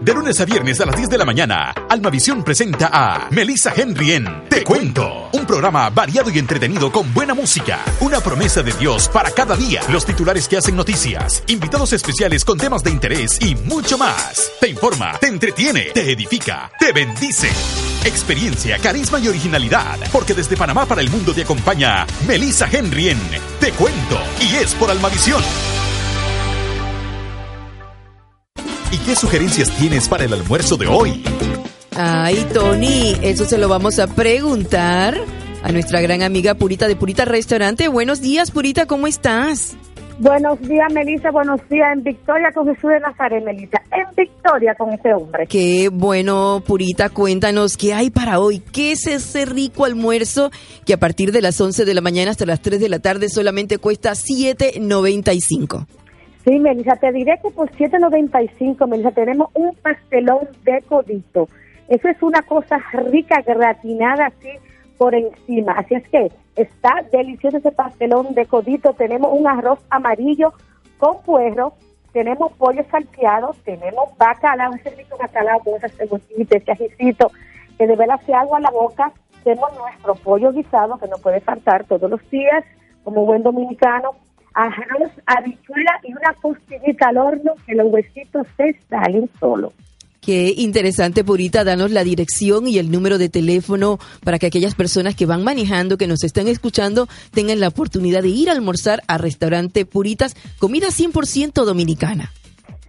De 0.09 0.15
lunes 0.15 0.41
a 0.41 0.47
viernes 0.47 0.81
a 0.81 0.87
las 0.87 0.97
10 0.97 1.11
de 1.11 1.19
la 1.19 1.27
mañana, 1.27 1.75
Almavisión 1.87 2.43
presenta 2.43 2.89
a 2.91 3.29
Melissa 3.31 3.75
Henry 3.77 4.13
en 4.13 4.49
Te 4.49 4.65
Cuento, 4.65 5.29
un 5.35 5.45
programa 5.45 5.91
variado 5.91 6.31
y 6.31 6.39
entretenido 6.39 6.91
con 6.91 7.13
buena 7.13 7.35
música, 7.35 7.81
una 8.01 8.19
promesa 8.21 8.63
de 8.63 8.73
Dios 8.73 9.07
para 9.11 9.31
cada 9.33 9.55
día, 9.55 9.83
los 9.93 10.07
titulares 10.07 10.49
que 10.49 10.57
hacen 10.57 10.77
noticias, 10.77 11.43
invitados 11.49 11.93
especiales 11.93 12.43
con 12.43 12.57
temas 12.57 12.83
de 12.83 12.91
interés 12.91 13.39
y 13.43 13.55
mucho 13.55 13.99
más. 13.99 14.51
Te 14.59 14.71
informa, 14.71 15.13
te 15.19 15.27
entretiene, 15.27 15.91
te 15.93 16.11
edifica, 16.11 16.73
te 16.81 16.91
bendice. 16.93 17.51
Experiencia, 18.07 18.79
carisma 18.79 19.21
y 19.21 19.29
originalidad, 19.29 19.99
porque 20.11 20.33
desde 20.33 20.57
Panamá 20.57 20.87
para 20.87 21.03
el 21.03 21.11
mundo 21.11 21.35
te 21.35 21.43
acompaña 21.43 22.07
Melissa 22.27 22.67
Henry 22.73 23.11
en 23.11 23.21
Te 23.61 23.73
Cuento 23.73 24.19
y 24.41 24.57
es 24.57 24.75
por 24.75 24.91
Almavisión. 24.91 25.43
¿Y 28.91 28.97
qué 28.99 29.15
sugerencias 29.15 29.71
tienes 29.77 30.09
para 30.09 30.25
el 30.25 30.33
almuerzo 30.33 30.79
de 30.79 30.87
hoy? 30.87 31.23
Ay, 31.95 32.47
Tony, 32.55 33.15
eso 33.23 33.45
se 33.45 33.59
lo 33.59 33.69
vamos 33.69 33.99
a 33.99 34.07
preguntar 34.07 35.15
a 35.63 35.73
nuestra 35.73 36.01
gran 36.01 36.23
amiga 36.23 36.55
Purita 36.55 36.89
de 36.89 36.97
Purita 36.97 37.27
Restaurante. 37.27 37.89
Buenos 37.89 38.23
días, 38.23 38.51
Purita, 38.51 38.87
¿cómo 38.87 39.07
estás? 39.07 39.77
Buenos 40.21 40.59
días, 40.63 40.91
Melissa. 40.93 41.31
Buenos 41.31 41.61
días 41.69 41.93
en 41.93 42.03
Victoria 42.03 42.51
con 42.53 42.67
Jesús 42.67 42.91
de 42.91 43.01
Nazaret, 43.01 43.45
Melissa. 43.45 43.83
En 43.93 44.07
Victoria 44.17 44.75
con 44.75 44.93
ese 44.93 45.13
hombre. 45.13 45.47
Qué 45.47 45.91
bueno, 45.93 46.63
Purita, 46.67 47.11
cuéntanos 47.11 47.77
qué 47.77 47.93
hay 47.93 48.11
para 48.11 48.41
hoy. 48.41 48.61
¿Qué 48.61 48.93
es 48.93 49.07
ese 49.07 49.45
rico 49.45 49.85
almuerzo 49.85 50.51
que 50.87 50.95
a 50.95 50.99
partir 50.99 51.31
de 51.31 51.43
las 51.43 51.61
11 51.61 51.85
de 51.85 51.95
la 51.95 52.01
mañana 52.01 52.31
hasta 52.31 52.47
las 52.47 52.63
3 52.63 52.81
de 52.81 52.89
la 52.89 53.01
tarde 53.01 53.29
solamente 53.29 53.77
cuesta 53.77 54.13
7.95? 54.13 55.87
Sí, 56.49 56.59
Melissa, 56.59 56.97
te 56.97 57.13
diré 57.13 57.39
que 57.43 57.51
por 57.51 57.71
7.95, 57.73 58.89
Melissa, 58.89 59.11
tenemos 59.11 59.51
un 59.53 59.75
pastelón 59.75 60.49
de 60.65 60.81
codito. 60.81 61.47
Eso 61.89 62.09
es 62.09 62.23
una 62.23 62.41
cosa 62.41 62.79
rica, 63.11 63.43
gratinada 63.43 64.29
así 64.29 64.49
por 64.97 65.15
encima. 65.15 65.73
Así 65.73 65.97
es 65.97 66.09
que 66.09 66.33
está 66.57 67.05
delicioso 67.13 67.59
ese 67.59 67.71
pastelón 67.71 68.33
de 68.33 68.47
codito. 68.47 68.95
Tenemos 68.95 69.31
un 69.31 69.47
arroz 69.47 69.79
amarillo 69.91 70.55
con 70.97 71.21
puerro, 71.23 71.75
tenemos 72.15 72.51
pollo 72.55 72.83
salteado, 72.91 73.55
tenemos 73.67 74.17
bacalao, 74.17 74.73
ese 74.73 74.89
rico 74.97 75.19
bacalao 75.19 75.59
con 75.59 75.75
esa 75.75 75.91
cebollita, 75.91 76.57
ese 76.57 76.73
ajicito, 76.73 77.31
que 77.77 77.87
de 77.87 77.95
verdad 77.95 78.21
hace 78.23 78.33
agua 78.33 78.59
la 78.59 78.71
boca. 78.71 79.13
Tenemos 79.45 79.71
nuestro 79.77 80.15
pollo 80.15 80.51
guisado, 80.53 80.97
que 80.97 81.09
no 81.09 81.19
puede 81.19 81.43
faltar 81.43 81.85
todos 81.85 82.11
los 82.11 82.31
días, 82.31 82.65
como 83.05 83.27
buen 83.27 83.43
dominicano. 83.43 84.15
Arroz, 84.59 85.13
habichuela 85.25 86.01
y 86.03 86.11
una 86.11 86.35
costillita 86.43 87.11
al 87.11 87.19
horno, 87.19 87.55
que 87.65 87.77
los 87.77 87.93
huesitos 87.93 88.45
se 88.57 88.77
salen 88.91 89.31
solo. 89.39 89.73
Qué 90.21 90.53
interesante, 90.57 91.23
Purita. 91.23 91.63
Danos 91.63 91.93
la 91.93 92.03
dirección 92.03 92.67
y 92.67 92.79
el 92.79 92.91
número 92.91 93.19
de 93.19 93.29
teléfono 93.29 94.01
para 94.25 94.41
que 94.41 94.47
aquellas 94.47 94.75
personas 94.75 95.15
que 95.15 95.27
van 95.27 95.45
manejando, 95.45 95.97
que 95.97 96.09
nos 96.09 96.25
están 96.25 96.49
escuchando, 96.49 97.09
tengan 97.31 97.61
la 97.61 97.69
oportunidad 97.69 98.23
de 98.23 98.31
ir 98.31 98.51
a 98.51 98.53
almorzar 98.53 99.01
a 99.07 99.17
restaurante 99.17 99.87
Puritas, 99.87 100.35
comida 100.59 100.89
100% 100.89 101.65
dominicana. 101.65 102.33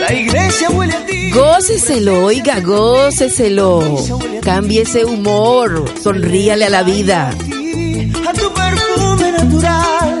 La 0.00 0.12
iglesia 0.12 0.68
huele 0.70 0.92
a 0.94 1.06
ti. 1.06 1.30
Góceselo, 1.30 2.24
oiga, 2.26 2.60
góceselo. 2.60 3.96
Cambie 4.42 4.82
ese 4.82 5.06
humor, 5.06 5.86
sonríale 6.02 6.66
a 6.66 6.70
la 6.70 6.82
vida. 6.82 7.30
A 7.30 8.32
tu 8.34 8.52
perfume 8.52 9.32
natural. 9.32 10.18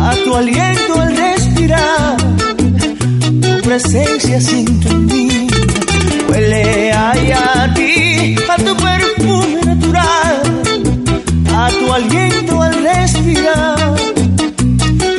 a 0.00 0.14
tu 0.24 0.34
aliento 0.36 1.00
al 1.00 1.16
respirar, 1.16 2.16
presencia 3.68 4.38
en 4.38 5.06
mí. 5.06 5.46
Huele 6.26 6.90
ahí 6.90 7.32
a 7.32 7.74
ti, 7.74 8.34
a 8.48 8.56
tu 8.56 8.74
perfume 8.74 9.60
natural, 9.62 10.42
a 11.54 11.68
tu 11.78 11.92
aliento 11.92 12.62
al 12.62 12.82
respirar, 12.82 13.96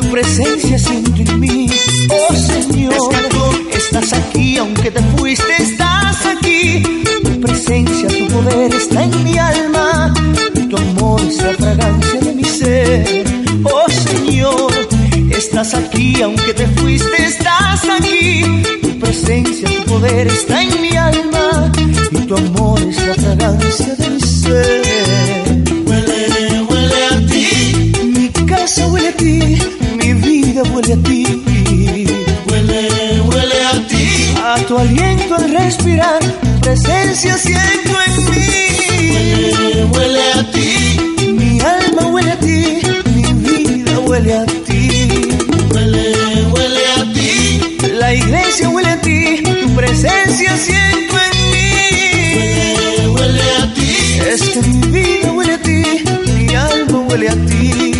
tu 0.01 0.09
presencia 0.09 0.79
siento 0.79 1.31
en 1.31 1.39
mí. 1.39 1.69
Oh 2.09 2.33
Señor, 2.33 3.13
estás 3.71 4.13
aquí, 4.13 4.57
aunque 4.57 4.89
te 4.89 5.01
fuiste, 5.15 5.53
estás 5.59 6.25
aquí. 6.25 6.81
Tu 7.23 7.41
presencia, 7.41 8.07
tu 8.09 8.27
poder 8.33 8.73
está 8.73 9.03
en 9.03 9.23
mi 9.25 9.37
alma, 9.37 10.11
tu 10.71 10.75
amor 10.75 11.21
es 11.21 11.37
la 11.37 11.53
fragancia 11.53 12.19
de 12.19 12.33
mi 12.33 12.45
ser. 12.45 13.25
Oh 13.63 13.87
Señor, 14.07 14.73
estás 15.29 15.75
aquí, 15.75 16.19
aunque 16.23 16.53
te 16.55 16.65
fuiste, 16.79 17.25
estás 17.81 17.99
aquí. 17.99 18.43
Tu 18.81 18.99
presencia, 18.99 19.69
tu 19.69 19.83
poder 19.91 20.27
está 20.27 20.61
en 20.61 20.81
mi 20.81 20.95
alma 20.95 21.71
y 22.11 22.17
tu 22.25 22.35
amor 22.35 22.81
es 22.81 23.05
la 23.07 23.13
fragancia 23.15 23.95
de 23.95 24.09
mi 24.09 24.21
ser. 24.21 24.83
Huele, 25.85 26.61
huele 26.67 27.05
a 27.11 27.25
ti. 27.27 27.91
Mi 28.03 28.29
casa 28.47 28.87
huele 28.87 29.09
a 29.09 29.13
ti, 29.13 29.57
mi 29.97 30.13
vida 30.13 30.63
huele 30.63 30.93
a 30.93 30.97
ti. 30.97 31.25
Huele, 32.47 33.21
huele 33.21 33.65
a 33.65 33.87
ti. 33.87 34.33
A 34.43 34.55
tu 34.67 34.77
aliento 34.77 35.35
al 35.35 35.51
respirar, 35.51 36.19
tu 36.19 36.59
presencia 36.61 37.37
siento 37.37 37.91
en 38.07 38.15
mí. 38.31 38.47
Huele, 39.13 39.85
huele 39.93 40.33
a 40.33 40.51
ti. 40.51 41.31
Mi 41.31 41.59
alma 41.61 42.07
huele 42.11 42.31
a 42.31 42.39
ti, 42.39 42.81
mi 43.15 43.23
vida 43.33 43.99
huele 43.99 44.33
a 44.33 44.45
ti. 44.45 44.58
Iglesia 48.49 48.69
huele 48.69 48.89
a 48.89 48.99
ti, 48.99 49.43
tu 49.43 49.75
presencia 49.75 50.57
siento 50.57 51.15
en 51.19 51.51
mí. 51.51 51.69
Huele, 52.35 53.07
huele 53.09 53.43
a 53.61 53.73
ti. 53.75 54.19
Es 54.27 54.41
que 54.41 54.59
mi 54.61 54.87
vida 54.87 55.31
huele 55.31 55.53
a 55.53 55.61
ti, 55.61 55.83
mi 56.33 56.55
alma 56.55 56.99
huele 57.01 57.29
a 57.29 57.35
ti. 57.45 57.98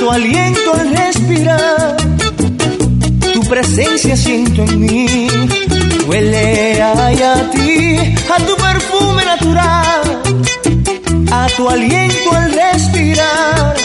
Tu 0.00 0.10
aliento 0.10 0.74
al 0.74 0.96
respirar. 0.96 1.96
Tu 3.32 3.40
presencia 3.42 4.16
siento 4.16 4.62
en 4.64 4.80
mí. 4.80 5.28
Huele 6.08 6.82
a 6.82 7.50
ti, 7.52 7.96
a 8.34 8.36
tu 8.44 8.56
perfume 8.56 9.24
natural 9.24 10.20
a 11.32 11.46
tu 11.56 11.68
aliento 11.68 12.32
al 12.32 12.52
respirar. 12.52 13.76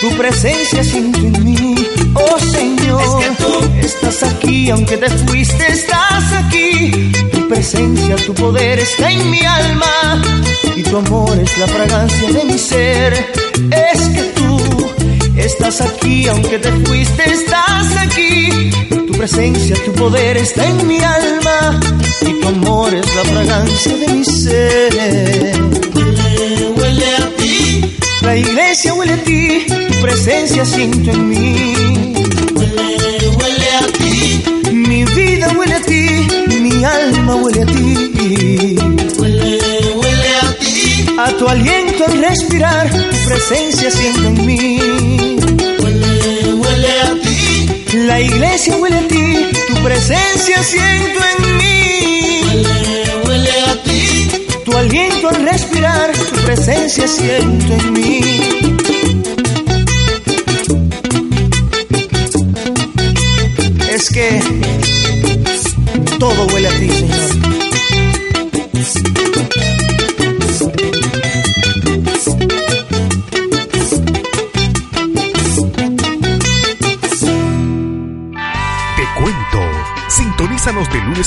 Tu 0.00 0.08
presencia 0.16 0.82
siento 0.82 1.18
en 1.18 1.44
mí, 1.44 1.74
oh 2.14 2.38
Señor. 2.38 3.02
Es 3.02 3.26
que 3.26 3.44
tú 3.44 3.86
estás 3.86 4.22
aquí, 4.22 4.70
aunque 4.70 4.96
te 4.96 5.10
fuiste, 5.10 5.66
estás 5.70 6.32
aquí. 6.32 7.12
Tu 7.32 7.48
presencia, 7.48 8.16
tu 8.26 8.34
poder 8.34 8.78
está 8.78 9.10
en 9.10 9.30
mi 9.30 9.40
alma 9.44 10.22
y 10.76 10.82
tu 10.82 10.96
amor 10.96 11.38
es 11.38 11.58
la 11.58 11.66
fragancia 11.66 12.32
de 12.32 12.44
mi 12.44 12.58
ser. 12.58 13.12
Es 13.70 14.00
que 14.08 14.29
estás 15.52 15.80
aquí, 15.80 16.28
aunque 16.28 16.58
te 16.58 16.70
fuiste, 16.84 17.22
estás 17.30 17.86
aquí. 18.06 18.70
Tu 18.88 19.12
presencia, 19.12 19.76
tu 19.84 19.92
poder 19.92 20.36
está 20.36 20.64
en 20.66 20.86
mi 20.86 20.98
alma 20.98 21.80
y 22.22 22.32
tu 22.40 22.48
amor 22.48 22.94
es 22.94 23.06
la 23.14 23.24
fragancia 23.24 23.96
de 23.96 24.06
mi 24.14 24.24
ser. 24.24 24.92
Huele, 25.94 26.72
huele 26.76 27.16
a 27.16 27.36
ti. 27.36 27.96
La 28.22 28.36
iglesia 28.36 28.94
huele 28.94 29.14
a 29.14 29.22
ti, 29.24 29.66
tu 29.68 30.00
presencia 30.02 30.64
siento 30.64 31.10
en 31.10 31.28
mí. 31.28 31.74
Huele, 32.54 33.28
huele 33.36 33.68
a 33.80 33.86
ti. 33.98 34.72
Mi 34.72 35.04
vida 35.04 35.48
huele 35.56 35.74
a 35.74 35.82
ti, 35.82 36.04
mi 36.60 36.84
alma 36.84 37.34
huele 37.36 37.62
a 37.62 37.66
ti. 37.66 38.76
Huele, 39.18 39.58
huele 39.98 40.30
a 40.42 40.54
ti. 40.60 41.06
A 41.18 41.28
tu 41.38 41.48
aliento 41.48 42.04
al 42.06 42.18
respirar, 42.18 42.90
tu 42.90 43.16
presencia 43.28 43.90
siento 43.90 44.28
en 44.28 44.46
mí. 44.46 45.09
La 48.10 48.20
iglesia 48.20 48.76
huele 48.76 48.98
a 48.98 49.06
ti, 49.06 49.50
tu 49.68 49.74
presencia 49.84 50.60
siento 50.64 51.20
en 51.32 51.56
mí. 51.58 52.42
Huele, 52.44 53.04
huele 53.24 53.50
a 53.68 53.82
ti. 53.84 54.28
Tu 54.64 54.76
aliento 54.76 55.28
al 55.28 55.44
respirar, 55.44 56.10
tu 56.12 56.40
presencia 56.40 57.06
siento 57.06 57.72
en 57.72 57.92
mí. 57.92 58.20
Es 63.94 64.10
que 64.10 64.42
todo 66.18 66.46
huele 66.52 66.59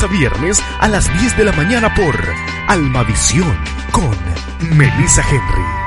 viernes 0.08 0.62
a 0.80 0.88
las 0.88 1.12
10 1.20 1.38
de 1.38 1.46
la 1.46 1.52
mañana 1.52 1.94
por 1.94 2.18
Almavisión 2.68 3.58
con 3.92 4.12
Melissa 4.78 5.24
Henry. 5.30 5.84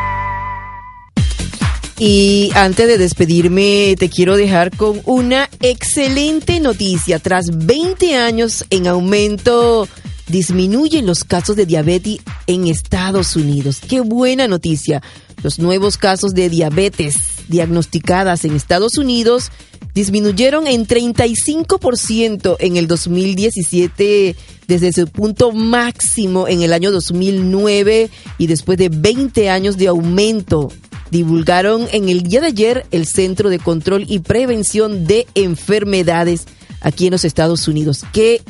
Y 1.99 2.51
antes 2.55 2.87
de 2.89 2.99
despedirme, 2.99 3.95
te 3.99 4.11
quiero 4.11 4.37
dejar 4.37 4.77
con 4.77 5.01
una 5.05 5.49
excelente 5.61 6.61
noticia. 6.61 7.19
Tras 7.19 7.47
20 7.67 8.17
años 8.17 8.67
en 8.69 8.87
aumento, 8.87 9.89
disminuyen 10.29 11.07
los 11.07 11.25
casos 11.25 11.57
de 11.57 11.65
diabetes 11.65 12.19
en 12.47 12.67
Estados 12.67 13.35
Unidos. 13.37 13.81
Qué 13.87 14.01
buena 14.01 14.47
noticia. 14.47 15.03
Los 15.43 15.59
nuevos 15.59 15.97
casos 15.97 16.35
de 16.35 16.51
diabetes 16.51 17.36
diagnosticadas 17.49 18.45
en 18.45 18.55
Estados 18.55 18.99
Unidos 18.99 19.51
disminuyeron 19.95 20.67
en 20.67 20.87
35% 20.87 22.57
en 22.61 22.77
el 22.77 22.87
2017 22.87 24.37
desde 24.69 24.93
su 24.93 25.07
punto 25.07 25.53
máximo 25.53 26.49
en 26.49 26.63
el 26.63 26.73
año 26.73 26.91
2009 26.93 28.11
y 28.37 28.47
después 28.47 28.77
de 28.77 28.91
20 28.91 29.49
años 29.49 29.79
de 29.79 29.87
aumento 29.87 30.71
divulgaron 31.11 31.87
en 31.93 32.09
el 32.09 32.23
día 32.23 32.41
de 32.41 32.49
ayer 32.49 32.87
el 32.91 33.07
Centro 33.07 33.49
de 33.49 33.59
Control 33.59 34.05
y 34.07 34.19
Prevención 34.19 35.07
de 35.07 35.27
Enfermedades 35.35 36.47
aquí 36.81 37.07
en 37.07 37.13
los 37.13 37.25
Estados 37.25 37.67
Unidos. 37.69 38.05
Qué 38.13 38.43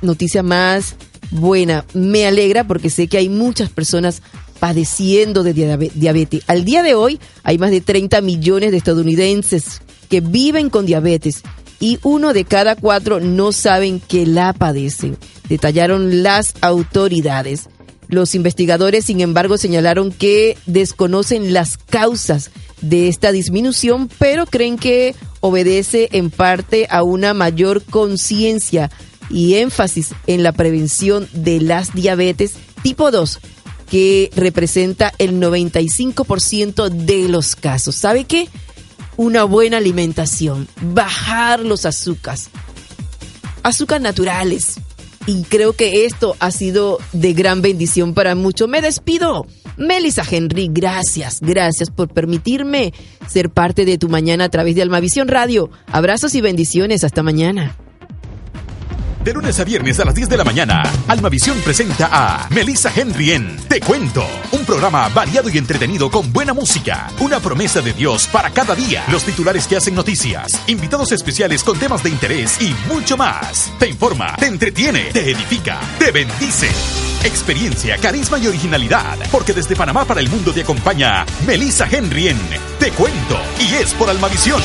noticia 0.00 0.42
más 0.42 0.94
buena. 1.30 1.84
Me 1.92 2.26
alegra 2.26 2.66
porque 2.66 2.90
sé 2.90 3.08
que 3.08 3.18
hay 3.18 3.28
muchas 3.28 3.70
personas 3.70 4.22
padeciendo 4.60 5.42
de 5.42 5.54
diabe- 5.54 5.90
diabetes. 5.94 6.42
Al 6.46 6.64
día 6.64 6.82
de 6.82 6.94
hoy 6.94 7.20
hay 7.42 7.58
más 7.58 7.70
de 7.70 7.80
30 7.80 8.20
millones 8.20 8.70
de 8.70 8.76
estadounidenses 8.78 9.80
que 10.08 10.20
viven 10.20 10.70
con 10.70 10.86
diabetes 10.86 11.42
y 11.80 11.98
uno 12.02 12.32
de 12.32 12.44
cada 12.44 12.76
cuatro 12.76 13.20
no 13.20 13.52
saben 13.52 14.00
que 14.00 14.26
la 14.26 14.52
padecen, 14.52 15.18
detallaron 15.48 16.22
las 16.22 16.54
autoridades. 16.60 17.68
Los 18.08 18.34
investigadores, 18.34 19.06
sin 19.06 19.20
embargo, 19.20 19.56
señalaron 19.58 20.12
que 20.12 20.56
desconocen 20.66 21.52
las 21.52 21.76
causas 21.78 22.50
de 22.80 23.08
esta 23.08 23.32
disminución, 23.32 24.08
pero 24.18 24.46
creen 24.46 24.76
que 24.78 25.14
obedece 25.40 26.08
en 26.12 26.30
parte 26.30 26.86
a 26.90 27.02
una 27.02 27.34
mayor 27.34 27.82
conciencia 27.82 28.90
y 29.30 29.54
énfasis 29.54 30.10
en 30.26 30.42
la 30.42 30.52
prevención 30.52 31.26
de 31.32 31.60
las 31.60 31.94
diabetes 31.94 32.54
tipo 32.82 33.10
2, 33.10 33.40
que 33.90 34.30
representa 34.34 35.12
el 35.18 35.40
95% 35.40 36.88
de 36.88 37.28
los 37.28 37.56
casos. 37.56 37.94
¿Sabe 37.94 38.24
qué? 38.24 38.48
Una 39.16 39.44
buena 39.44 39.76
alimentación, 39.76 40.68
bajar 40.80 41.60
los 41.60 41.86
azúcares, 41.86 42.48
azúcares 43.62 44.02
naturales. 44.02 44.74
Y 45.26 45.42
creo 45.44 45.72
que 45.72 46.04
esto 46.04 46.36
ha 46.38 46.50
sido 46.50 46.98
de 47.12 47.32
gran 47.32 47.62
bendición 47.62 48.12
para 48.12 48.34
muchos. 48.34 48.68
Me 48.68 48.82
despido 48.82 49.46
Melissa 49.76 50.22
Henry, 50.28 50.68
gracias, 50.70 51.40
gracias 51.40 51.90
por 51.90 52.08
permitirme 52.08 52.92
ser 53.26 53.50
parte 53.50 53.84
de 53.84 53.98
tu 53.98 54.08
mañana 54.08 54.44
a 54.44 54.48
través 54.48 54.74
de 54.74 54.82
Almavisión 54.82 55.28
Radio. 55.28 55.70
Abrazos 55.86 56.34
y 56.34 56.40
bendiciones, 56.40 57.04
hasta 57.04 57.22
mañana. 57.22 57.76
De 59.24 59.32
lunes 59.32 59.58
a 59.58 59.64
viernes 59.64 59.98
a 60.00 60.04
las 60.04 60.14
10 60.14 60.28
de 60.28 60.36
la 60.36 60.44
mañana, 60.44 60.82
Almavisión 61.08 61.58
presenta 61.62 62.10
a 62.12 62.46
Melissa 62.50 62.92
Henry 62.94 63.32
en 63.32 63.56
Te 63.68 63.80
Cuento, 63.80 64.26
un 64.52 64.66
programa 64.66 65.08
variado 65.08 65.48
y 65.48 65.56
entretenido 65.56 66.10
con 66.10 66.30
buena 66.30 66.52
música, 66.52 67.10
una 67.20 67.40
promesa 67.40 67.80
de 67.80 67.94
Dios 67.94 68.26
para 68.26 68.50
cada 68.50 68.74
día, 68.74 69.02
los 69.10 69.24
titulares 69.24 69.66
que 69.66 69.78
hacen 69.78 69.94
noticias, 69.94 70.60
invitados 70.66 71.10
especiales 71.12 71.64
con 71.64 71.78
temas 71.78 72.02
de 72.02 72.10
interés 72.10 72.60
y 72.60 72.74
mucho 72.92 73.16
más. 73.16 73.72
Te 73.78 73.88
informa, 73.88 74.36
te 74.36 74.44
entretiene, 74.46 75.04
te 75.04 75.30
edifica, 75.30 75.80
te 75.98 76.10
bendice. 76.10 76.68
Experiencia, 77.24 77.96
carisma 77.96 78.38
y 78.38 78.48
originalidad, 78.48 79.16
porque 79.32 79.54
desde 79.54 79.74
Panamá 79.74 80.04
para 80.04 80.20
el 80.20 80.28
mundo 80.28 80.52
te 80.52 80.60
acompaña 80.60 81.24
Melissa 81.46 81.88
Henry 81.90 82.28
en 82.28 82.38
Te 82.78 82.90
Cuento 82.90 83.40
y 83.58 83.74
es 83.76 83.94
por 83.94 84.10
Almavisión. 84.10 84.60